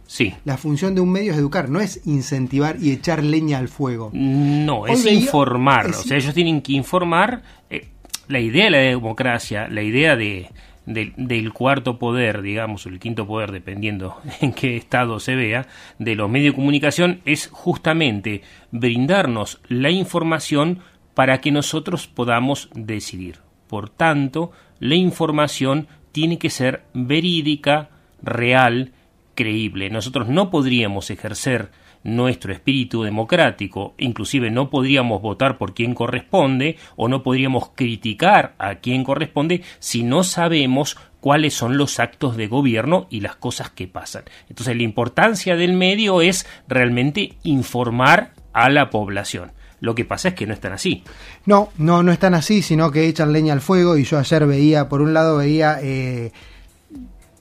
Sí. 0.06 0.34
La 0.44 0.56
función 0.56 0.94
de 0.94 1.00
un 1.00 1.10
medio 1.12 1.32
es 1.32 1.38
educar, 1.38 1.68
no 1.68 1.80
es 1.80 2.00
incentivar 2.06 2.76
y 2.80 2.90
echar 2.90 3.22
leña 3.22 3.58
al 3.58 3.68
fuego. 3.68 4.10
No, 4.12 4.80
Hoy 4.80 4.92
es 4.92 5.06
informar. 5.06 5.86
es- 5.90 5.98
O 5.98 6.02
sea, 6.02 6.16
ellos 6.16 6.34
tienen 6.34 6.62
que 6.62 6.72
informar. 6.72 7.42
eh, 7.70 7.88
la 8.28 8.40
idea 8.40 8.64
de 8.64 8.70
la 8.70 8.78
democracia, 8.78 9.68
la 9.68 9.82
idea 9.82 10.16
de, 10.16 10.50
del- 10.86 11.12
del 11.16 11.52
cuarto 11.52 11.98
poder, 11.98 12.42
digamos, 12.42 12.86
o 12.86 12.88
el 12.88 12.98
quinto 12.98 13.26
poder, 13.26 13.52
dependiendo 13.52 14.16
en 14.40 14.52
qué 14.52 14.76
estado 14.76 15.20
se 15.20 15.34
vea, 15.36 15.66
de 16.00 16.14
los 16.16 16.28
medios 16.30 16.52
de 16.54 16.56
comunicación, 16.56 17.20
es 17.24 17.48
justamente 17.52 18.42
brindarnos 18.72 19.60
la 19.68 19.90
información 19.90 20.80
para 21.14 21.40
que 21.40 21.50
nosotros 21.50 22.06
podamos 22.06 22.70
decidir. 22.74 23.38
Por 23.68 23.88
tanto, 23.88 24.50
la 24.78 24.94
información 24.94 25.88
tiene 26.12 26.38
que 26.38 26.50
ser 26.50 26.82
verídica, 26.92 27.90
real, 28.22 28.92
creíble. 29.34 29.90
Nosotros 29.90 30.28
no 30.28 30.50
podríamos 30.50 31.10
ejercer 31.10 31.70
nuestro 32.02 32.52
espíritu 32.52 33.02
democrático, 33.02 33.94
inclusive 33.98 34.50
no 34.50 34.70
podríamos 34.70 35.20
votar 35.20 35.58
por 35.58 35.74
quien 35.74 35.94
corresponde 35.94 36.76
o 36.96 37.08
no 37.08 37.22
podríamos 37.22 37.70
criticar 37.74 38.54
a 38.58 38.76
quien 38.76 39.04
corresponde 39.04 39.62
si 39.78 40.02
no 40.02 40.24
sabemos 40.24 40.96
cuáles 41.20 41.54
son 41.54 41.76
los 41.76 42.00
actos 42.00 42.36
de 42.36 42.46
gobierno 42.46 43.06
y 43.10 43.20
las 43.20 43.36
cosas 43.36 43.70
que 43.70 43.86
pasan. 43.86 44.24
Entonces 44.48 44.76
la 44.76 44.82
importancia 44.82 45.56
del 45.56 45.74
medio 45.74 46.22
es 46.22 46.46
realmente 46.68 47.34
informar 47.42 48.32
a 48.52 48.70
la 48.70 48.90
población. 48.90 49.52
Lo 49.80 49.94
que 49.94 50.04
pasa 50.04 50.28
es 50.28 50.34
que 50.34 50.46
no 50.46 50.52
están 50.54 50.72
así. 50.72 51.02
No, 51.46 51.70
no, 51.78 52.02
no 52.02 52.12
están 52.12 52.34
así, 52.34 52.62
sino 52.62 52.90
que 52.90 53.06
echan 53.06 53.32
leña 53.32 53.52
al 53.52 53.60
fuego. 53.60 53.96
Y 53.96 54.04
yo 54.04 54.18
ayer 54.18 54.46
veía, 54.46 54.88
por 54.88 55.00
un 55.00 55.14
lado, 55.14 55.38
veía 55.38 55.78
eh, 55.82 56.32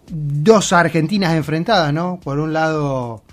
dos 0.10 0.72
Argentinas 0.74 1.34
enfrentadas, 1.36 1.94
¿no? 1.94 2.20
Por 2.24 2.40
un 2.40 2.54
lado, 2.54 3.24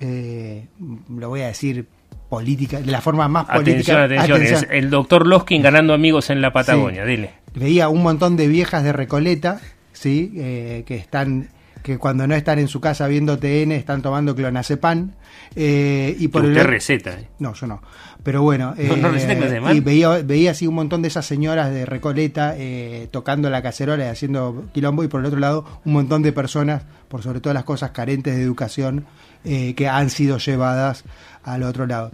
eh, 0.00 0.66
lo 1.08 1.28
voy 1.28 1.40
a 1.42 1.48
decir 1.48 1.86
política, 2.28 2.80
de 2.80 2.90
la 2.90 3.00
forma 3.00 3.28
más 3.28 3.46
política. 3.46 4.04
atención, 4.04 4.36
Atención. 4.36 4.64
es 4.64 4.68
el 4.70 4.90
doctor 4.90 5.26
Loskin 5.26 5.62
ganando 5.62 5.94
amigos 5.94 6.30
en 6.30 6.40
la 6.40 6.52
Patagonia, 6.52 7.04
dile. 7.04 7.32
Veía 7.54 7.88
un 7.88 8.02
montón 8.02 8.36
de 8.36 8.48
viejas 8.48 8.82
de 8.82 8.92
Recoleta, 8.92 9.60
¿sí? 9.92 10.32
Eh, 10.36 10.84
que 10.86 10.96
están 10.96 11.48
que 11.84 11.98
cuando 11.98 12.26
no 12.26 12.34
están 12.34 12.58
en 12.58 12.66
su 12.66 12.80
casa 12.80 13.06
viendo 13.08 13.38
TN 13.38 13.72
están 13.72 14.00
tomando 14.00 14.34
clonazepam 14.34 15.12
eh, 15.54 16.16
y 16.18 16.28
por 16.28 16.40
Que 16.40 16.46
el 16.46 16.52
usted 16.52 16.60
otro- 16.62 16.70
receta. 16.72 17.20
eh. 17.20 17.28
no, 17.40 17.52
yo 17.52 17.66
no. 17.66 17.82
Pero 18.22 18.40
bueno, 18.40 18.74
No, 18.78 18.96
no 18.96 19.14
eh, 19.14 19.74
y 19.74 19.80
veía, 19.80 20.08
veía 20.24 20.52
así 20.52 20.66
un 20.66 20.76
montón 20.76 21.02
de 21.02 21.08
esas 21.08 21.26
señoras 21.26 21.70
de 21.70 21.84
Recoleta 21.84 22.54
eh, 22.56 23.08
tocando 23.10 23.50
la 23.50 23.60
cacerola 23.60 24.06
y 24.06 24.08
haciendo 24.08 24.64
quilombo 24.72 25.04
y 25.04 25.08
por 25.08 25.20
el 25.20 25.26
otro 25.26 25.38
lado 25.38 25.80
un 25.84 25.92
montón 25.92 26.22
de 26.22 26.32
personas, 26.32 26.84
por 27.08 27.22
sobre 27.22 27.40
todo 27.40 27.52
las 27.52 27.64
cosas 27.64 27.90
carentes 27.90 28.34
de 28.34 28.42
educación, 28.42 29.04
eh, 29.44 29.74
que 29.74 29.86
han 29.86 30.08
sido 30.08 30.38
llevadas 30.38 31.04
al 31.42 31.64
otro 31.64 31.86
lado. 31.86 32.12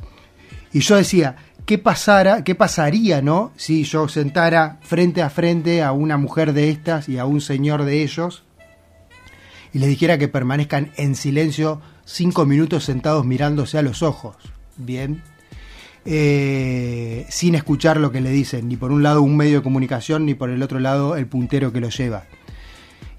Y 0.72 0.80
yo 0.80 0.96
decía, 0.96 1.36
¿qué 1.64 1.78
pasara, 1.78 2.42
qué 2.42 2.56
pasaría, 2.56 3.22
no? 3.22 3.52
Si 3.56 3.84
yo 3.84 4.08
sentara 4.08 4.78
frente 4.82 5.22
a 5.22 5.30
frente 5.30 5.80
a 5.84 5.92
una 5.92 6.16
mujer 6.16 6.52
de 6.54 6.70
estas 6.70 7.08
y 7.08 7.18
a 7.18 7.24
un 7.24 7.40
señor 7.40 7.84
de 7.84 8.02
ellos 8.02 8.42
y 9.72 9.78
les 9.78 9.88
dijera 9.88 10.18
que 10.18 10.28
permanezcan 10.28 10.92
en 10.96 11.14
silencio 11.14 11.80
cinco 12.04 12.46
minutos 12.46 12.84
sentados 12.84 13.24
mirándose 13.24 13.78
a 13.78 13.82
los 13.82 14.02
ojos. 14.02 14.36
Bien. 14.76 15.22
Eh, 16.06 17.26
sin 17.28 17.54
escuchar 17.54 17.98
lo 17.98 18.10
que 18.10 18.20
le 18.20 18.30
dicen, 18.30 18.68
ni 18.68 18.76
por 18.76 18.90
un 18.90 19.02
lado 19.02 19.22
un 19.22 19.36
medio 19.36 19.58
de 19.58 19.62
comunicación, 19.62 20.24
ni 20.24 20.34
por 20.34 20.50
el 20.50 20.62
otro 20.62 20.80
lado 20.80 21.16
el 21.16 21.26
puntero 21.26 21.72
que 21.72 21.80
lo 21.80 21.90
lleva. 21.90 22.24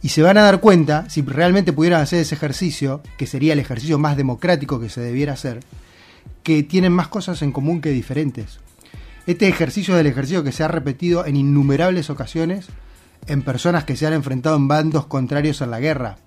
Y 0.02 0.10
se 0.10 0.24
van 0.24 0.38
a 0.38 0.42
dar 0.42 0.62
cuenta, 0.62 1.08
si 1.10 1.22
realmente 1.22 1.74
pudieran 1.74 2.02
hacer 2.02 2.20
ese 2.20 2.34
ejercicio, 2.34 3.02
que 3.18 3.28
sería 3.28 3.54
el 3.54 3.60
ejercicio 3.60 4.00
más 4.00 4.18
democrático 4.18 4.80
que 4.80 4.90
se 4.90 5.00
debiera 5.00 5.34
hacer, 5.34 5.60
que 6.42 6.64
tienen 6.64 6.92
más 6.92 7.08
cosas 7.08 7.44
en 7.44 7.52
común 7.52 7.82
que 7.82 7.92
diferentes. 7.92 8.60
Este 9.28 9.48
ejercicio 9.48 9.94
es 9.94 10.02
el 10.02 10.08
ejercicio 10.08 10.44
que 10.44 10.52
se 10.52 10.64
ha 10.64 10.68
repetido 10.68 11.28
en 11.28 11.36
innumerables 11.36 12.10
ocasiones 12.10 12.68
en 13.28 13.44
personas 13.44 13.84
que 13.84 13.96
se 13.96 14.08
han 14.08 14.14
enfrentado 14.14 14.56
en 14.56 14.68
bandos 14.68 15.06
contrarios 15.06 15.62
en 15.62 15.70
la 15.70 15.80
guerra, 15.80 16.18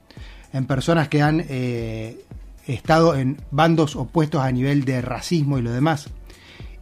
en 0.54 0.66
personas 0.66 1.08
que 1.08 1.20
han 1.20 1.44
eh, 1.48 2.24
estado 2.66 3.16
en 3.16 3.36
bandos 3.50 3.96
opuestos 3.96 4.40
a 4.40 4.50
nivel 4.52 4.84
de 4.84 5.02
racismo 5.02 5.58
y 5.58 5.62
lo 5.62 5.72
demás. 5.72 6.08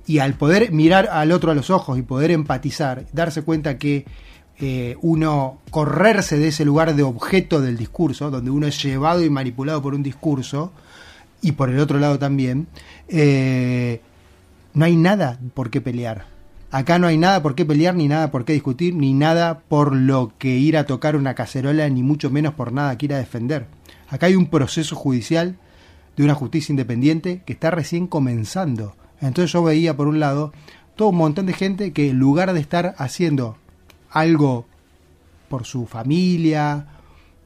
Y 0.06 0.18
al 0.18 0.34
poder 0.34 0.70
mirar 0.72 1.08
al 1.10 1.32
otro 1.32 1.50
a 1.50 1.54
los 1.54 1.70
ojos 1.70 1.98
y 1.98 2.02
poder 2.02 2.30
empatizar, 2.30 3.06
darse 3.12 3.42
cuenta 3.42 3.78
que 3.78 4.04
eh, 4.58 4.96
uno 5.00 5.58
correrse 5.70 6.38
de 6.38 6.48
ese 6.48 6.66
lugar 6.66 6.94
de 6.94 7.02
objeto 7.02 7.62
del 7.62 7.78
discurso, 7.78 8.30
donde 8.30 8.50
uno 8.50 8.66
es 8.66 8.80
llevado 8.82 9.24
y 9.24 9.30
manipulado 9.30 9.80
por 9.80 9.94
un 9.94 10.02
discurso, 10.02 10.72
y 11.40 11.52
por 11.52 11.70
el 11.70 11.80
otro 11.80 11.98
lado 11.98 12.18
también, 12.18 12.68
eh, 13.08 14.02
no 14.74 14.84
hay 14.84 14.96
nada 14.96 15.38
por 15.54 15.70
qué 15.70 15.80
pelear. 15.80 16.31
Acá 16.72 16.98
no 16.98 17.06
hay 17.06 17.18
nada 17.18 17.42
por 17.42 17.54
qué 17.54 17.66
pelear, 17.66 17.94
ni 17.94 18.08
nada 18.08 18.30
por 18.30 18.46
qué 18.46 18.54
discutir, 18.54 18.94
ni 18.94 19.12
nada 19.12 19.60
por 19.60 19.94
lo 19.94 20.32
que 20.38 20.56
ir 20.56 20.78
a 20.78 20.86
tocar 20.86 21.16
una 21.16 21.34
cacerola, 21.34 21.86
ni 21.90 22.02
mucho 22.02 22.30
menos 22.30 22.54
por 22.54 22.72
nada 22.72 22.96
que 22.96 23.04
ir 23.04 23.12
a 23.12 23.18
defender. 23.18 23.66
Acá 24.08 24.24
hay 24.24 24.36
un 24.36 24.46
proceso 24.46 24.96
judicial 24.96 25.58
de 26.16 26.24
una 26.24 26.34
justicia 26.34 26.72
independiente 26.72 27.42
que 27.44 27.52
está 27.52 27.70
recién 27.70 28.06
comenzando. 28.06 28.96
Entonces 29.20 29.52
yo 29.52 29.62
veía 29.62 29.94
por 29.94 30.08
un 30.08 30.18
lado 30.18 30.54
todo 30.96 31.10
un 31.10 31.16
montón 31.16 31.44
de 31.44 31.52
gente 31.52 31.92
que 31.92 32.08
en 32.08 32.18
lugar 32.18 32.50
de 32.54 32.60
estar 32.60 32.94
haciendo 32.96 33.58
algo 34.08 34.64
por 35.50 35.66
su 35.66 35.84
familia 35.84 36.86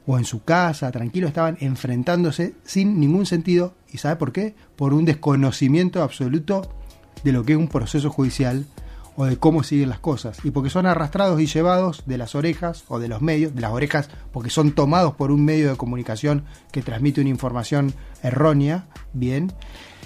o 0.05 0.17
en 0.17 0.23
su 0.23 0.45
casa, 0.45 0.89
tranquilo, 0.93 1.27
estaban 1.27 1.57
enfrentándose 1.59 2.55
sin 2.63 2.97
ningún 3.01 3.25
sentido. 3.25 3.73
¿Y 3.91 3.97
sabe 3.97 4.15
por 4.15 4.31
qué? 4.31 4.55
Por 4.77 4.93
un 4.93 5.03
desconocimiento 5.03 6.01
absoluto 6.01 6.61
de 7.25 7.33
lo 7.33 7.43
que 7.43 7.51
es 7.53 7.59
un 7.59 7.67
proceso 7.67 8.09
judicial 8.09 8.65
o 9.17 9.25
de 9.25 9.37
cómo 9.37 9.63
siguen 9.63 9.89
las 9.89 9.99
cosas. 9.99 10.39
Y 10.45 10.51
porque 10.51 10.69
son 10.69 10.85
arrastrados 10.85 11.41
y 11.41 11.47
llevados 11.47 12.03
de 12.05 12.17
las 12.17 12.35
orejas 12.35 12.85
o 12.87 12.99
de 12.99 13.07
los 13.07 13.21
medios, 13.21 13.53
de 13.53 13.61
las 13.61 13.71
orejas, 13.71 14.09
porque 14.31 14.51
son 14.51 14.71
tomados 14.71 15.15
por 15.15 15.31
un 15.31 15.43
medio 15.43 15.69
de 15.69 15.75
comunicación 15.75 16.45
que 16.71 16.83
transmite 16.83 17.19
una 17.19 17.31
información 17.31 17.93
errónea, 18.21 18.85
bien, 19.13 19.51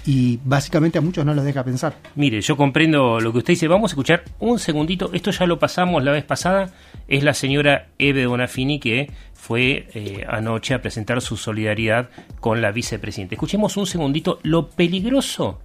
y 0.06 0.40
básicamente 0.44 0.98
a 0.98 1.02
muchos 1.02 1.24
no 1.26 1.34
los 1.34 1.44
deja 1.44 1.62
pensar. 1.62 1.94
Mire, 2.16 2.40
yo 2.40 2.56
comprendo 2.56 3.20
lo 3.20 3.32
que 3.32 3.38
usted 3.38 3.52
dice. 3.52 3.68
Vamos 3.68 3.90
a 3.90 3.92
escuchar 3.92 4.24
un 4.40 4.58
segundito. 4.58 5.10
Esto 5.12 5.30
ya 5.30 5.46
lo 5.46 5.58
pasamos 5.58 6.02
la 6.02 6.12
vez 6.12 6.24
pasada. 6.24 6.72
Es 7.06 7.22
la 7.22 7.34
señora 7.34 7.88
Eve 7.98 8.26
Bonafini 8.26 8.80
que 8.80 9.12
fue 9.34 9.88
eh, 9.94 10.24
anoche 10.26 10.74
a 10.74 10.82
presentar 10.82 11.20
su 11.20 11.36
solidaridad 11.36 12.08
con 12.40 12.62
la 12.62 12.72
vicepresidenta. 12.72 13.34
Escuchemos 13.34 13.76
un 13.76 13.86
segundito 13.86 14.40
lo 14.42 14.70
peligroso 14.70 15.60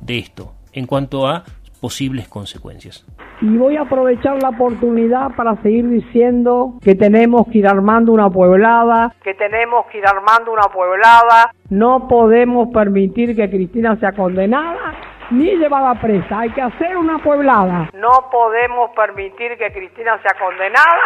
de 0.00 0.18
esto 0.18 0.54
en 0.72 0.86
cuanto 0.86 1.26
a 1.26 1.44
posibles 1.80 2.28
consecuencias. 2.28 3.06
Y 3.40 3.56
voy 3.56 3.76
a 3.76 3.82
aprovechar 3.82 4.42
la 4.42 4.50
oportunidad 4.50 5.34
para 5.34 5.56
seguir 5.62 5.88
diciendo 5.88 6.74
que 6.82 6.94
tenemos 6.94 7.48
que 7.48 7.58
ir 7.58 7.66
armando 7.66 8.12
una 8.12 8.28
pueblada, 8.28 9.14
que 9.24 9.34
tenemos 9.34 9.86
que 9.86 9.98
ir 9.98 10.06
armando 10.06 10.52
una 10.52 10.68
pueblada. 10.72 11.54
No 11.70 12.06
podemos 12.06 12.68
permitir 12.72 13.34
que 13.34 13.48
Cristina 13.48 13.96
sea 13.96 14.12
condenada 14.12 14.94
ni 15.30 15.56
llevada 15.56 15.94
presa. 16.00 16.40
Hay 16.40 16.50
que 16.50 16.62
hacer 16.62 16.96
una 16.96 17.18
pueblada. 17.18 17.90
No 17.94 18.30
podemos 18.30 18.90
permitir 18.94 19.56
que 19.56 19.72
Cristina 19.72 20.18
sea 20.22 20.36
condenada 20.38 21.04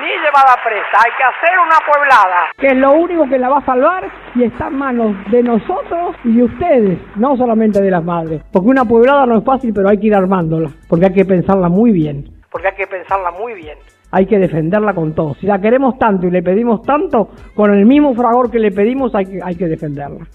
ni 0.00 0.08
llevada 0.08 0.56
presa. 0.64 1.04
Hay 1.04 1.12
que 1.16 1.24
hacer 1.24 1.58
una 1.58 1.78
pueblada. 1.86 2.52
Que 2.56 2.66
es 2.68 2.76
lo 2.76 2.92
único 2.92 3.28
que 3.28 3.38
la 3.38 3.48
va 3.48 3.58
a 3.58 3.64
salvar 3.64 4.08
y 4.34 4.44
está 4.44 4.68
en 4.68 4.78
manos 4.78 5.16
de 5.30 5.42
nosotros 5.42 6.16
y 6.24 6.36
de 6.36 6.44
ustedes, 6.44 6.98
no 7.16 7.36
solamente 7.36 7.80
de 7.80 7.90
las 7.90 8.04
madres. 8.04 8.42
Porque 8.52 8.68
una 8.68 8.84
pueblada 8.84 9.26
no 9.26 9.38
es 9.38 9.44
fácil, 9.44 9.72
pero 9.74 9.88
hay 9.88 9.98
que 9.98 10.08
ir 10.08 10.14
armándola. 10.14 10.70
Porque 10.88 11.06
hay 11.06 11.14
que 11.14 11.24
pensarla 11.24 11.68
muy 11.68 11.92
bien. 11.92 12.24
Porque 12.50 12.68
hay 12.68 12.74
que 12.74 12.86
pensarla 12.86 13.30
muy 13.30 13.54
bien. 13.54 13.78
Hay 14.12 14.26
que 14.26 14.38
defenderla 14.38 14.92
con 14.92 15.14
todo. 15.14 15.34
Si 15.34 15.46
la 15.46 15.60
queremos 15.60 15.96
tanto 15.98 16.26
y 16.26 16.32
le 16.32 16.42
pedimos 16.42 16.82
tanto, 16.82 17.30
con 17.54 17.72
el 17.72 17.86
mismo 17.86 18.12
fragor 18.14 18.50
que 18.50 18.58
le 18.58 18.72
pedimos 18.72 19.14
hay 19.14 19.26
que, 19.26 19.38
hay 19.42 19.54
que 19.54 19.66
defenderla. 19.66 20.26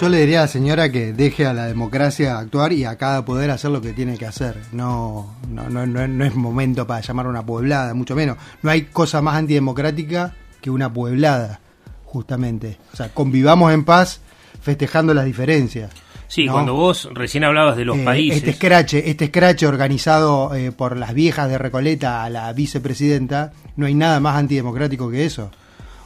Yo 0.00 0.08
le 0.08 0.20
diría 0.20 0.38
a 0.38 0.42
la 0.42 0.48
señora 0.48 0.92
que 0.92 1.12
deje 1.12 1.44
a 1.44 1.52
la 1.52 1.66
democracia 1.66 2.38
actuar 2.38 2.72
y 2.72 2.84
a 2.84 2.96
cada 2.96 3.24
poder 3.24 3.50
hacer 3.50 3.72
lo 3.72 3.80
que 3.80 3.92
tiene 3.92 4.16
que 4.16 4.26
hacer. 4.26 4.56
No, 4.70 5.34
no, 5.48 5.68
no, 5.68 5.86
no, 5.86 6.06
no 6.06 6.24
es 6.24 6.34
momento 6.36 6.86
para 6.86 7.00
llamar 7.00 7.26
a 7.26 7.30
una 7.30 7.44
pueblada, 7.44 7.94
mucho 7.94 8.14
menos. 8.14 8.36
No 8.62 8.70
hay 8.70 8.82
cosa 8.82 9.20
más 9.22 9.34
antidemocrática 9.34 10.34
que 10.60 10.70
una 10.70 10.92
pueblada, 10.92 11.58
justamente. 12.04 12.78
O 12.92 12.96
sea, 12.96 13.08
convivamos 13.12 13.72
en 13.72 13.84
paz 13.84 14.20
festejando 14.62 15.14
las 15.14 15.24
diferencias. 15.24 15.90
Sí, 16.28 16.44
¿no? 16.44 16.52
cuando 16.52 16.74
vos 16.74 17.08
recién 17.12 17.42
hablabas 17.42 17.76
de 17.76 17.84
los 17.84 17.96
Eh, 17.98 18.04
países. 18.04 18.38
Este 18.38 18.52
scratch, 18.52 18.94
este 18.94 19.26
scratch 19.26 19.64
organizado 19.64 20.54
eh, 20.54 20.70
por 20.70 20.96
las 20.96 21.12
viejas 21.12 21.48
de 21.48 21.58
Recoleta 21.58 22.22
a 22.22 22.30
la 22.30 22.52
vicepresidenta, 22.52 23.52
no 23.74 23.86
hay 23.86 23.94
nada 23.94 24.20
más 24.20 24.36
antidemocrático 24.36 25.10
que 25.10 25.24
eso. 25.24 25.50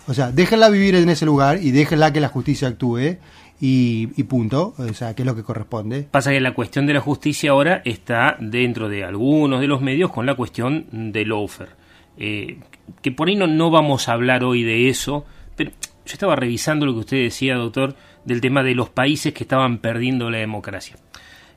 O 0.07 0.15
sea, 0.15 0.33
déjenla 0.33 0.69
vivir 0.71 0.95
en 0.95 1.11
ese 1.11 1.27
lugar 1.27 1.59
y 1.63 1.73
déjenla 1.73 2.13
que 2.13 2.21
la 2.21 2.29
justicia 2.29 2.69
actúe 2.69 3.19
y, 3.65 4.09
y 4.17 4.25
punto, 4.25 4.75
o 4.77 4.93
sea, 4.93 5.15
que 5.15 5.23
es 5.23 5.27
lo 5.27 5.37
que 5.37 5.45
corresponde. 5.45 6.03
Pasa 6.11 6.33
que 6.33 6.41
la 6.41 6.53
cuestión 6.53 6.85
de 6.85 6.95
la 6.95 7.01
justicia 7.01 7.53
ahora 7.53 7.81
está 7.85 8.37
dentro 8.41 8.89
de 8.89 9.05
algunos 9.05 9.61
de 9.61 9.69
los 9.69 9.81
medios 9.81 10.11
con 10.11 10.27
la 10.27 10.35
cuestión 10.35 10.87
del 10.91 11.29
loafer. 11.29 11.69
Eh, 12.19 12.59
que 13.03 13.13
por 13.13 13.29
ahí 13.29 13.37
no, 13.37 13.47
no 13.47 13.71
vamos 13.71 14.09
a 14.09 14.15
hablar 14.15 14.43
hoy 14.43 14.65
de 14.65 14.89
eso, 14.89 15.25
pero 15.55 15.71
yo 15.71 16.13
estaba 16.13 16.35
revisando 16.35 16.87
lo 16.87 16.93
que 16.95 16.99
usted 16.99 17.23
decía, 17.23 17.55
doctor, 17.55 17.95
del 18.25 18.41
tema 18.41 18.65
de 18.65 18.75
los 18.75 18.91
países 18.91 19.33
que 19.33 19.45
estaban 19.45 19.79
perdiendo 19.79 20.29
la 20.29 20.39
democracia. 20.39 20.97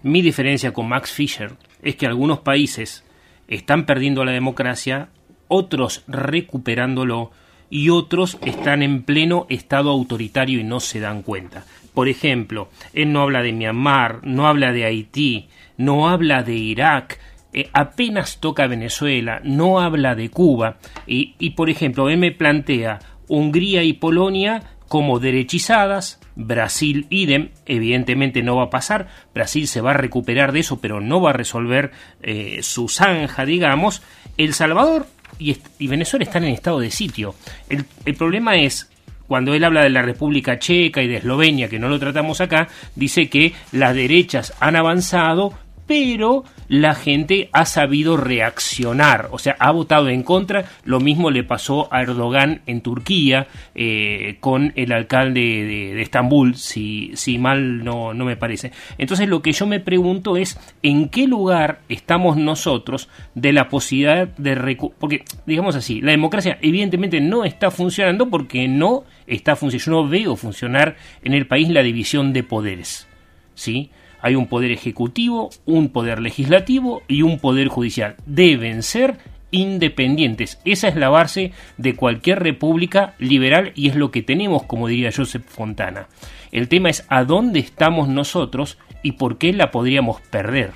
Mi 0.03 0.21
diferencia 0.21 0.73
con 0.73 0.87
Max 0.87 1.11
Fisher 1.11 1.53
es 1.81 1.95
que 1.95 2.05
algunos 2.05 2.37
países 2.37 3.03
están 3.47 3.87
perdiendo 3.87 4.23
la 4.23 4.31
democracia, 4.31 5.09
otros 5.47 6.03
recuperándolo 6.07 7.31
y 7.69 7.89
otros 7.89 8.37
están 8.45 8.83
en 8.83 9.03
pleno 9.03 9.45
estado 9.49 9.91
autoritario 9.91 10.59
y 10.59 10.63
no 10.63 10.79
se 10.79 10.99
dan 10.99 11.21
cuenta. 11.21 11.65
Por 11.93 12.09
ejemplo, 12.09 12.69
él 12.93 13.13
no 13.13 13.21
habla 13.21 13.41
de 13.41 13.53
Myanmar, 13.53 14.19
no 14.23 14.47
habla 14.47 14.71
de 14.71 14.85
Haití, 14.85 15.47
no 15.77 16.09
habla 16.09 16.43
de 16.43 16.55
Irak, 16.55 17.19
eh, 17.53 17.69
apenas 17.73 18.39
toca 18.39 18.67
Venezuela, 18.67 19.39
no 19.43 19.79
habla 19.79 20.13
de 20.15 20.29
Cuba 20.29 20.77
y, 21.07 21.35
y, 21.39 21.51
por 21.51 21.69
ejemplo, 21.69 22.09
él 22.09 22.17
me 22.17 22.31
plantea 22.31 22.99
Hungría 23.27 23.83
y 23.83 23.93
Polonia 23.93 24.61
como 24.87 25.19
derechizadas, 25.19 26.19
Brasil 26.35 27.07
idem, 27.09 27.49
evidentemente 27.65 28.43
no 28.43 28.57
va 28.57 28.65
a 28.65 28.69
pasar, 28.69 29.07
Brasil 29.33 29.67
se 29.67 29.81
va 29.81 29.91
a 29.91 29.95
recuperar 29.95 30.51
de 30.51 30.59
eso, 30.59 30.79
pero 30.79 31.01
no 31.01 31.21
va 31.21 31.31
a 31.31 31.33
resolver 31.33 31.91
eh, 32.21 32.59
su 32.61 32.87
zanja, 32.89 33.45
digamos, 33.45 34.03
El 34.37 34.53
Salvador 34.53 35.07
y, 35.39 35.87
Venezuela 35.87 36.23
están 36.23 36.43
en 36.43 36.53
estado 36.53 36.79
de 36.79 36.91
sitio. 36.91 37.35
El, 37.69 37.85
el 38.05 38.15
problema 38.15 38.55
es 38.55 38.89
cuando 39.27 39.53
él 39.53 39.63
habla 39.63 39.83
de 39.83 39.89
la 39.89 40.01
República 40.01 40.59
Checa 40.59 41.01
y 41.01 41.07
de 41.07 41.17
Eslovenia, 41.17 41.67
que 41.67 41.79
no 41.79 41.89
lo 41.89 41.99
tratamos 41.99 42.41
acá, 42.41 42.67
dice 42.95 43.29
que 43.29 43.53
las 43.71 43.95
derechas 43.95 44.53
han 44.59 44.75
avanzado, 44.75 45.53
pero 45.87 46.43
la 46.67 46.95
gente 46.95 47.49
ha 47.51 47.65
sabido 47.65 48.17
reaccionar, 48.17 49.29
o 49.31 49.37
sea, 49.37 49.55
ha 49.59 49.71
votado 49.71 50.09
en 50.09 50.23
contra. 50.23 50.65
Lo 50.83 50.99
mismo 50.99 51.29
le 51.29 51.43
pasó 51.43 51.87
a 51.91 52.01
Erdogan 52.01 52.61
en 52.65 52.81
Turquía 52.81 53.47
eh, 53.75 54.37
con 54.39 54.73
el 54.75 54.91
alcalde 54.91 55.41
de, 55.41 56.01
Estambul, 56.01 56.55
si, 56.55 57.13
mal 57.39 57.83
no, 57.83 58.13
me 58.13 58.35
parece. 58.35 58.71
Entonces 58.97 59.29
lo 59.29 59.41
que 59.41 59.51
yo 59.51 59.67
me 59.67 59.79
pregunto 59.79 60.37
es 60.37 60.59
en 60.81 61.09
qué 61.09 61.27
lugar 61.27 61.81
estamos 61.89 62.37
nosotros 62.37 63.09
de 63.35 63.53
la 63.53 63.69
posibilidad 63.69 64.27
de... 64.27 64.77
Porque, 64.99 65.23
digamos 65.45 65.75
así, 65.75 66.01
la 66.01 66.11
democracia 66.11 66.57
evidentemente 66.61 67.21
no 67.21 67.45
está 67.45 67.69
funcionando 67.69 68.29
porque 68.29 68.67
no 68.67 69.03
está 69.27 69.55
funcionando. 69.55 69.75
Yo 69.85 69.91
no 69.91 70.07
veo 70.07 70.35
funcionar 70.35 70.95
en 71.23 71.33
el 71.33 71.47
país 71.47 71.69
la 71.69 71.83
división 71.83 72.33
de 72.33 72.43
poderes. 72.43 73.07
¿Sí? 73.55 73.89
Hay 74.25 74.33
un 74.33 74.47
poder 74.47 74.71
ejecutivo, 74.71 75.51
un 75.67 75.89
poder 75.89 76.19
legislativo 76.19 77.03
y 77.07 77.21
un 77.21 77.37
poder 77.37 77.67
judicial. 77.67 78.15
Deben 78.25 78.81
ser 78.81 79.19
independientes. 79.51 80.57
Esa 80.65 80.87
es 80.87 80.95
la 80.95 81.09
base 81.09 81.51
de 81.77 81.95
cualquier 81.95 82.39
república 82.39 83.13
liberal 83.19 83.71
y 83.75 83.87
es 83.87 83.95
lo 83.95 84.09
que 84.09 84.23
tenemos, 84.23 84.63
como 84.63 84.87
diría 84.87 85.11
Joseph 85.15 85.45
Fontana. 85.47 86.07
El 86.51 86.69
tema 86.69 86.89
es 86.89 87.05
a 87.07 87.23
dónde 87.23 87.59
estamos 87.59 88.07
nosotros 88.07 88.79
y 89.03 89.11
por 89.11 89.37
qué 89.37 89.53
la 89.53 89.69
podríamos 89.69 90.21
perder. 90.21 90.71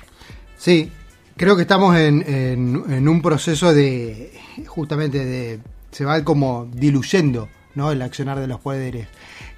Sí, 0.56 0.88
creo 1.36 1.56
que 1.56 1.62
estamos 1.62 1.96
en, 1.96 2.22
en, 2.28 2.84
en 2.88 3.08
un 3.08 3.20
proceso 3.20 3.74
de, 3.74 4.30
justamente, 4.68 5.24
de, 5.24 5.58
se 5.90 6.04
va 6.04 6.22
como 6.22 6.68
diluyendo 6.72 7.48
¿no? 7.74 7.90
el 7.90 8.00
accionar 8.00 8.38
de 8.38 8.46
los 8.46 8.60
poderes 8.60 9.08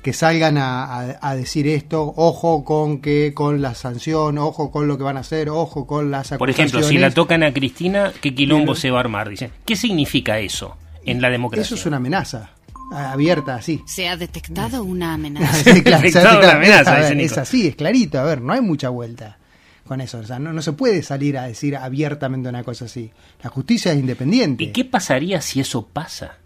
que 0.03 0.13
salgan 0.13 0.59
a, 0.59 0.85
a, 0.85 1.19
a, 1.21 1.37
decir 1.37 1.69
esto, 1.69 2.13
ojo 2.17 2.65
con 2.65 3.01
que 3.01 3.33
con 3.35 3.63
la 3.63 3.75
sanción, 3.75 4.37
ojo 4.39 4.71
con 4.71 4.89
lo 4.89 4.99
que 4.99 5.05
van 5.05 5.17
a 5.17 5.21
hacer, 5.21 5.49
ojo 5.49 5.87
con 5.87 6.11
las 6.11 6.31
Por 6.31 6.51
ejemplo, 6.51 6.83
si 6.83 6.99
la 6.99 7.11
tocan 7.11 7.43
a 7.43 7.53
Cristina, 7.53 8.13
¿qué 8.21 8.35
quilombo 8.35 8.75
se 8.75 8.91
va 8.91 8.99
a 8.99 9.01
armar? 9.01 9.29
Dicen. 9.29 9.53
¿Qué 9.65 9.77
significa 9.77 10.39
eso 10.41 10.77
en 11.05 11.23
la 11.23 11.31
democracia? 11.31 11.65
Eso 11.65 11.77
es 11.77 11.87
una 11.87 11.99
amenaza 11.99 12.51
abierta 12.93 13.55
así. 13.55 13.83
Se 13.87 14.09
ha 14.09 14.17
detectado 14.17 14.85
una 14.85 15.15
amenaza. 15.15 15.73
sí, 15.73 15.83
claro, 15.83 16.09
se 16.11 16.19
ha 16.19 16.23
detectado 16.23 16.39
una 16.41 16.53
amenaza, 16.53 16.95
ver, 16.99 17.21
es 17.21 17.39
así, 17.39 17.69
es 17.69 17.77
clarito, 17.77 18.19
a 18.19 18.25
ver, 18.25 18.41
no 18.41 18.53
hay 18.53 18.61
mucha 18.61 18.89
vuelta 18.89 19.39
con 19.87 20.01
eso. 20.01 20.19
O 20.19 20.25
sea, 20.25 20.39
no, 20.39 20.53
no, 20.53 20.63
se 20.63 20.73
puede 20.73 21.03
salir 21.03 21.39
a 21.39 21.47
decir 21.47 21.77
abiertamente 21.77 22.49
una 22.49 22.65
cosa 22.65 22.87
así. 22.87 23.11
La 23.43 23.51
justicia 23.51 23.93
es 23.93 23.99
independiente. 23.99 24.65
¿Y 24.65 24.73
qué 24.73 24.85
pasaría 24.85 25.41
si 25.41 25.61
eso 25.61 25.87
pasa? 25.87 26.39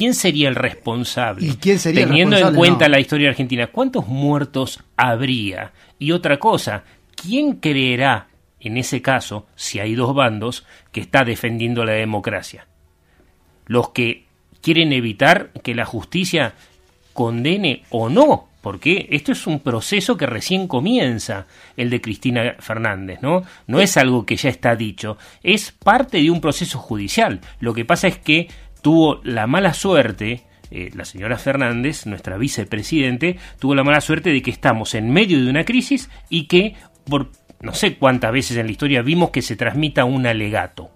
¿Quién 0.00 0.14
sería 0.14 0.48
el 0.48 0.54
responsable? 0.54 1.46
¿Y 1.46 1.56
quién 1.56 1.78
sería 1.78 2.06
Teniendo 2.06 2.34
el 2.34 2.46
en 2.46 2.54
cuenta 2.54 2.86
no. 2.86 2.92
la 2.92 3.00
historia 3.00 3.28
argentina, 3.28 3.66
¿cuántos 3.66 4.06
muertos 4.06 4.82
habría? 4.96 5.72
Y 5.98 6.12
otra 6.12 6.38
cosa, 6.38 6.84
¿quién 7.14 7.56
creerá 7.56 8.28
en 8.60 8.78
ese 8.78 9.02
caso, 9.02 9.46
si 9.56 9.78
hay 9.78 9.94
dos 9.94 10.14
bandos, 10.14 10.64
que 10.90 11.02
está 11.02 11.22
defendiendo 11.22 11.84
la 11.84 11.92
democracia? 11.92 12.66
Los 13.66 13.90
que 13.90 14.24
quieren 14.62 14.94
evitar 14.94 15.50
que 15.62 15.74
la 15.74 15.84
justicia 15.84 16.54
condene 17.12 17.82
o 17.90 18.08
no, 18.08 18.48
porque 18.62 19.06
esto 19.10 19.32
es 19.32 19.46
un 19.46 19.60
proceso 19.60 20.16
que 20.16 20.24
recién 20.24 20.66
comienza, 20.66 21.46
el 21.76 21.90
de 21.90 22.00
Cristina 22.00 22.56
Fernández, 22.58 23.18
¿no? 23.20 23.42
No 23.66 23.80
es 23.80 23.98
algo 23.98 24.24
que 24.24 24.36
ya 24.36 24.48
está 24.48 24.76
dicho, 24.76 25.18
es 25.42 25.72
parte 25.72 26.22
de 26.22 26.30
un 26.30 26.40
proceso 26.40 26.78
judicial. 26.78 27.42
Lo 27.58 27.74
que 27.74 27.84
pasa 27.84 28.08
es 28.08 28.16
que 28.16 28.48
tuvo 28.82 29.20
la 29.24 29.46
mala 29.46 29.74
suerte, 29.74 30.44
eh, 30.70 30.90
la 30.94 31.04
señora 31.04 31.38
Fernández, 31.38 32.06
nuestra 32.06 32.36
vicepresidente, 32.38 33.38
tuvo 33.58 33.74
la 33.74 33.84
mala 33.84 34.00
suerte 34.00 34.30
de 34.30 34.42
que 34.42 34.50
estamos 34.50 34.94
en 34.94 35.10
medio 35.10 35.42
de 35.42 35.50
una 35.50 35.64
crisis 35.64 36.10
y 36.28 36.46
que 36.46 36.74
por 37.04 37.30
no 37.60 37.74
sé 37.74 37.96
cuántas 37.96 38.32
veces 38.32 38.56
en 38.56 38.66
la 38.66 38.72
historia 38.72 39.02
vimos 39.02 39.30
que 39.30 39.42
se 39.42 39.56
transmita 39.56 40.04
un 40.04 40.26
alegato. 40.26 40.90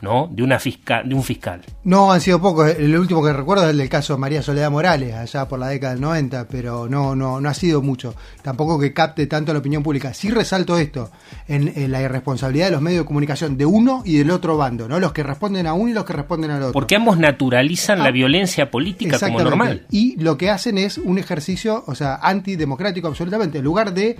¿No? 0.00 0.28
De, 0.30 0.42
una 0.42 0.58
fiscal, 0.58 1.08
de 1.08 1.14
un 1.14 1.22
fiscal. 1.22 1.62
No, 1.84 2.12
han 2.12 2.20
sido 2.20 2.40
pocos. 2.40 2.70
El 2.70 2.96
último 2.96 3.22
que 3.22 3.32
recuerdo 3.32 3.64
es 3.64 3.70
el 3.70 3.78
del 3.78 3.88
caso 3.88 4.14
de 4.14 4.20
María 4.20 4.42
Soledad 4.42 4.70
Morales, 4.70 5.14
allá 5.14 5.48
por 5.48 5.58
la 5.58 5.68
década 5.68 5.94
del 5.94 6.02
90, 6.02 6.48
pero 6.48 6.88
no, 6.88 7.16
no, 7.16 7.40
no 7.40 7.48
ha 7.48 7.54
sido 7.54 7.82
mucho. 7.82 8.14
Tampoco 8.42 8.78
que 8.78 8.92
capte 8.92 9.26
tanto 9.26 9.52
la 9.52 9.58
opinión 9.58 9.82
pública. 9.82 10.14
Sí 10.14 10.30
resalto 10.30 10.78
esto, 10.78 11.10
en, 11.46 11.72
en, 11.74 11.90
la 11.90 12.02
irresponsabilidad 12.02 12.66
de 12.66 12.72
los 12.72 12.82
medios 12.82 13.02
de 13.02 13.06
comunicación, 13.06 13.56
de 13.56 13.66
uno 13.66 14.02
y 14.04 14.18
del 14.18 14.30
otro 14.30 14.56
bando, 14.56 14.88
¿no? 14.88 15.00
Los 15.00 15.12
que 15.12 15.22
responden 15.22 15.66
a 15.66 15.72
uno 15.72 15.90
y 15.90 15.94
los 15.94 16.04
que 16.04 16.12
responden 16.12 16.50
al 16.50 16.62
otro. 16.62 16.72
Porque 16.72 16.96
ambos 16.96 17.18
naturalizan 17.18 18.00
ah, 18.00 18.04
la 18.04 18.10
violencia 18.10 18.70
política 18.70 19.18
como 19.18 19.40
normal. 19.40 19.86
Y 19.90 20.16
lo 20.20 20.38
que 20.38 20.50
hacen 20.50 20.78
es 20.78 20.98
un 20.98 21.18
ejercicio, 21.18 21.84
o 21.86 21.94
sea, 21.94 22.16
antidemocrático 22.16 23.08
absolutamente. 23.08 23.58
En 23.58 23.64
lugar 23.64 23.94
de 23.94 24.16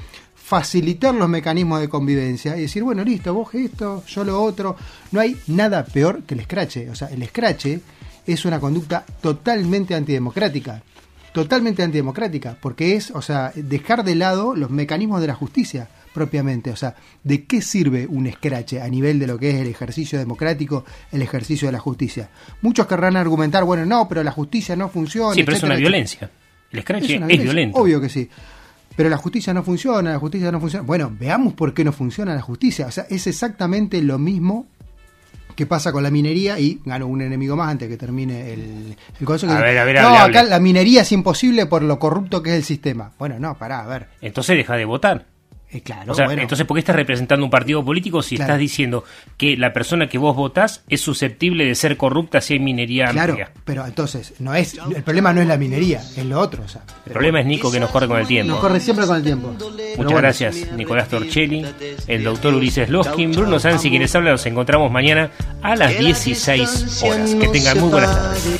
facilitar 0.48 1.14
los 1.14 1.28
mecanismos 1.28 1.78
de 1.78 1.90
convivencia 1.90 2.56
y 2.56 2.62
decir, 2.62 2.82
bueno, 2.82 3.04
listo, 3.04 3.34
vos 3.34 3.54
esto, 3.54 4.02
yo 4.06 4.24
lo 4.24 4.42
otro. 4.42 4.76
No 5.12 5.20
hay 5.20 5.36
nada 5.48 5.84
peor 5.84 6.22
que 6.22 6.32
el 6.32 6.40
escrache. 6.40 6.88
O 6.88 6.94
sea, 6.94 7.08
el 7.08 7.22
escrache 7.22 7.80
es 8.26 8.46
una 8.46 8.58
conducta 8.58 9.04
totalmente 9.20 9.94
antidemocrática. 9.94 10.82
Totalmente 11.34 11.82
antidemocrática, 11.82 12.56
porque 12.58 12.96
es, 12.96 13.10
o 13.10 13.20
sea, 13.20 13.52
dejar 13.54 14.04
de 14.04 14.14
lado 14.14 14.56
los 14.56 14.70
mecanismos 14.70 15.20
de 15.20 15.26
la 15.26 15.34
justicia 15.34 15.90
propiamente. 16.14 16.70
O 16.70 16.76
sea, 16.76 16.94
¿de 17.22 17.44
qué 17.44 17.60
sirve 17.60 18.06
un 18.06 18.26
escrache 18.26 18.80
a 18.80 18.88
nivel 18.88 19.18
de 19.18 19.26
lo 19.26 19.38
que 19.38 19.50
es 19.50 19.56
el 19.56 19.66
ejercicio 19.66 20.18
democrático, 20.18 20.86
el 21.12 21.20
ejercicio 21.20 21.68
de 21.68 21.72
la 21.72 21.78
justicia? 21.78 22.30
Muchos 22.62 22.86
querrán 22.86 23.18
argumentar, 23.18 23.64
bueno, 23.64 23.84
no, 23.84 24.08
pero 24.08 24.24
la 24.24 24.32
justicia 24.32 24.74
no 24.74 24.88
funciona. 24.88 25.34
Sí, 25.34 25.42
pero 25.42 25.56
etcétera, 25.58 25.74
es 25.74 25.78
una 25.78 25.88
violencia. 25.88 26.30
El 26.72 26.78
escrache 26.78 27.16
es, 27.16 27.22
es 27.28 27.42
violento. 27.42 27.78
Obvio 27.78 28.00
que 28.00 28.08
sí 28.08 28.30
pero 28.98 29.10
la 29.10 29.16
justicia 29.16 29.54
no 29.54 29.62
funciona, 29.62 30.10
la 30.10 30.18
justicia 30.18 30.50
no 30.50 30.58
funciona. 30.58 30.84
Bueno, 30.84 31.08
veamos 31.16 31.54
por 31.54 31.72
qué 31.72 31.84
no 31.84 31.92
funciona 31.92 32.34
la 32.34 32.42
justicia. 32.42 32.88
O 32.88 32.90
sea, 32.90 33.06
es 33.08 33.28
exactamente 33.28 34.02
lo 34.02 34.18
mismo 34.18 34.66
que 35.54 35.66
pasa 35.66 35.92
con 35.92 36.02
la 36.02 36.10
minería 36.10 36.58
y 36.58 36.80
gano 36.84 37.06
un 37.06 37.22
enemigo 37.22 37.54
más 37.54 37.70
antes 37.70 37.88
que 37.88 37.96
termine 37.96 38.52
el, 38.52 38.96
el 39.20 39.24
consejo. 39.24 39.52
A 39.52 39.60
ver, 39.60 39.78
a 39.78 39.84
ver, 39.84 40.02
no, 40.02 40.08
hable, 40.08 40.18
acá 40.18 40.40
hable. 40.40 40.50
la 40.50 40.58
minería 40.58 41.02
es 41.02 41.12
imposible 41.12 41.66
por 41.66 41.82
lo 41.82 42.00
corrupto 42.00 42.42
que 42.42 42.50
es 42.50 42.56
el 42.56 42.64
sistema. 42.64 43.12
Bueno, 43.20 43.38
no, 43.38 43.56
pará, 43.56 43.84
a 43.84 43.86
ver. 43.86 44.08
Entonces 44.20 44.56
deja 44.56 44.74
de 44.74 44.84
votar. 44.84 45.26
Eh, 45.70 45.82
claro, 45.82 46.12
o 46.12 46.14
sea, 46.14 46.24
bueno. 46.24 46.40
entonces, 46.40 46.66
¿por 46.66 46.76
qué 46.76 46.78
estás 46.78 46.96
representando 46.96 47.44
un 47.44 47.50
partido 47.50 47.84
político 47.84 48.22
si 48.22 48.36
Claro. 48.36 48.52
estás 48.52 48.58
diciendo 48.60 49.04
que 49.36 49.54
la 49.56 49.74
persona 49.74 50.08
que 50.08 50.16
vos 50.16 50.34
votás 50.34 50.82
es 50.88 51.02
susceptible 51.02 51.66
de 51.66 51.74
ser 51.74 51.98
corrupta 51.98 52.40
si 52.40 52.54
hay 52.54 52.58
minería 52.60 53.08
Claro, 53.08 53.34
amplia? 53.34 53.50
pero 53.66 53.84
entonces, 53.84 54.32
no 54.38 54.54
es 54.54 54.78
el 54.94 55.02
problema 55.02 55.34
no 55.34 55.42
es 55.42 55.46
la 55.46 55.58
minería, 55.58 56.00
es 56.16 56.24
lo 56.24 56.40
otro. 56.40 56.62
O 56.64 56.68
sea, 56.68 56.82
El 57.04 57.12
problema 57.12 57.40
es 57.40 57.46
Nico 57.46 57.70
que 57.70 57.80
nos 57.80 57.90
corre 57.90 58.08
con 58.08 58.18
el 58.18 58.26
tiempo. 58.26 58.52
nos 58.52 58.60
corre 58.62 58.80
siempre 58.80 59.04
con 59.06 59.16
el 59.16 59.22
tiempo. 59.22 59.54
Muchas 59.98 60.18
gracias, 60.18 60.72
Nicolás 60.74 61.08
Torchelli, 61.08 61.66
el 62.06 62.24
doctor 62.24 62.54
Ulises 62.54 62.88
Loskin, 62.88 63.32
Bruno 63.32 63.58
Sansi, 63.58 63.90
quienes 63.90 64.14
hablan. 64.14 64.32
Nos 64.32 64.46
encontramos 64.46 64.90
mañana 64.90 65.30
a 65.60 65.76
las 65.76 65.98
16 65.98 67.02
horas. 67.02 67.34
Que 67.34 67.48
tengan 67.48 67.78
muy 67.78 67.90
buenas 67.90 68.10
tardes. 68.16 68.57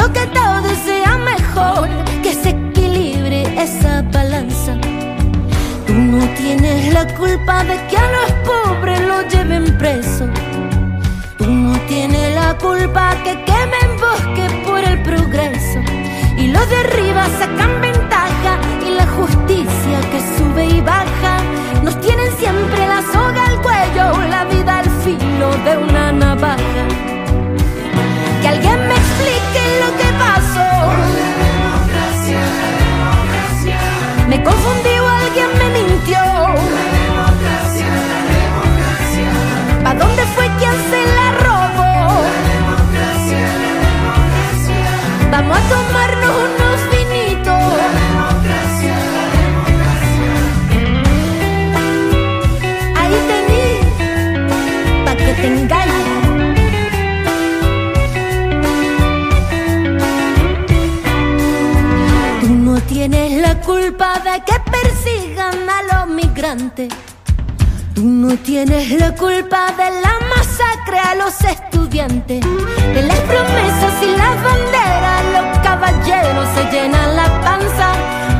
Quiero 0.00 0.14
que 0.14 0.26
todo 0.28 0.74
sea 0.86 1.18
mejor, 1.18 1.88
que 2.22 2.32
se 2.32 2.50
equilibre 2.50 3.42
esa 3.62 4.00
balanza. 4.00 4.74
Tú 5.86 5.92
no 5.92 6.26
tienes 6.38 6.94
la 6.94 7.06
culpa 7.16 7.64
de 7.64 7.76
que 7.86 7.98
a 7.98 8.10
los 8.10 8.32
pobres 8.48 8.98
lo 9.06 9.20
lleven 9.28 9.76
preso. 9.76 10.24
Tú 11.36 11.44
no 11.50 11.78
tienes 11.80 12.34
la 12.34 12.56
culpa 12.56 13.14
que 13.24 13.44
quemen 13.44 13.90
bosques 14.00 14.52
por 14.66 14.80
el 14.82 15.02
progreso. 15.02 15.80
Y 16.38 16.46
los 16.46 16.66
de 16.70 16.76
arriba 16.76 17.26
sacan 17.38 17.82
ventaja 17.82 18.58
y 18.86 18.92
la 18.92 19.06
justicia 19.06 20.00
que 20.10 20.20
sube 20.38 20.64
y 20.64 20.80
baja. 20.80 21.36
Nos 21.84 22.00
tienen 22.00 22.32
siempre 22.38 22.88
la 22.88 23.02
soga 23.02 23.44
al 23.44 23.60
cuello, 23.60 24.28
la 24.30 24.44
vida 24.46 24.78
al 24.78 24.90
filo 25.04 25.50
de 25.66 25.76
una 25.76 26.10
navaja. 26.10 27.09
Me 34.44 34.79
Tú 66.76 68.04
no 68.04 68.36
tienes 68.36 68.92
la 68.92 69.12
culpa 69.16 69.72
de 69.72 69.90
la 70.00 70.20
masacre 70.28 70.98
a 71.00 71.16
los 71.16 71.40
estudiantes, 71.40 72.40
de 72.94 73.02
las 73.02 73.18
promesas 73.20 73.94
y 74.02 74.16
las 74.16 74.42
banderas, 74.44 75.24
los 75.34 75.58
caballeros 75.64 76.46
se 76.54 76.64
llenan 76.70 77.16
la 77.16 77.40
panza. 77.40 77.92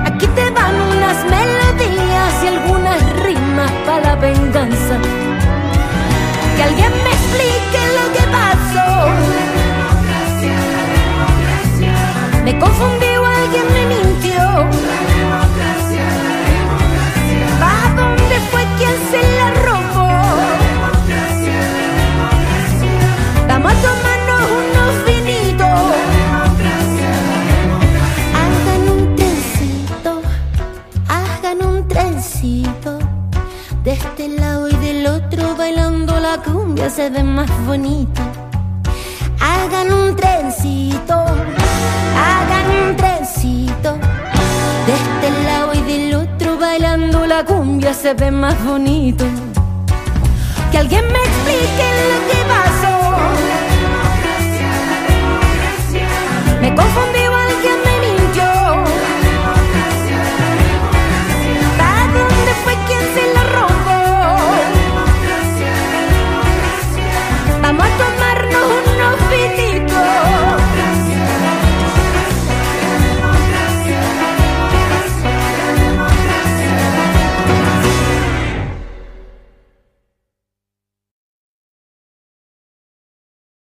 Aquí 0.07 0.29
te 0.29 0.49
van 0.51 0.75
unas 0.81 1.25
melodías 1.25 2.45
y 2.45 2.47
algunas 2.47 3.23
rimas 3.25 3.73
para 3.85 4.01
la 4.01 4.15
venganza. 4.15 4.99
Que 6.57 6.63
alguien 6.63 6.93
me 7.03 7.11
explique 7.11 7.81
lo 7.99 8.05
que 8.13 8.25
pasó. 8.31 8.89
Me 12.45 12.59
confundí 12.61 13.17
o 13.17 13.27
alguien 13.27 13.67
me 13.73 13.87
mintió. 13.87 15.00
se 37.01 37.09
ve 37.09 37.23
más 37.23 37.51
bonito. 37.65 38.21
Hagan 39.41 39.91
un 39.91 40.15
trencito, 40.15 41.15
hagan 42.27 42.67
un 42.83 42.95
trencito. 42.95 43.97
De 44.87 44.93
este 45.01 45.29
lado 45.47 45.73
y 45.73 45.81
del 45.91 46.15
otro 46.15 46.59
bailando 46.59 47.27
la 47.27 47.43
cumbia 47.43 47.95
se 47.95 48.13
ve 48.13 48.31
más 48.31 48.63
bonito. 48.67 49.25
Que 50.71 50.77
alguien 50.77 51.07
me 51.15 51.21
explique 51.29 51.87
lo 52.11 52.19
que 52.29 52.39
pasó. 52.55 52.95
Me 56.61 56.75
confundí. 56.75 57.20
pitico. 69.31 70.40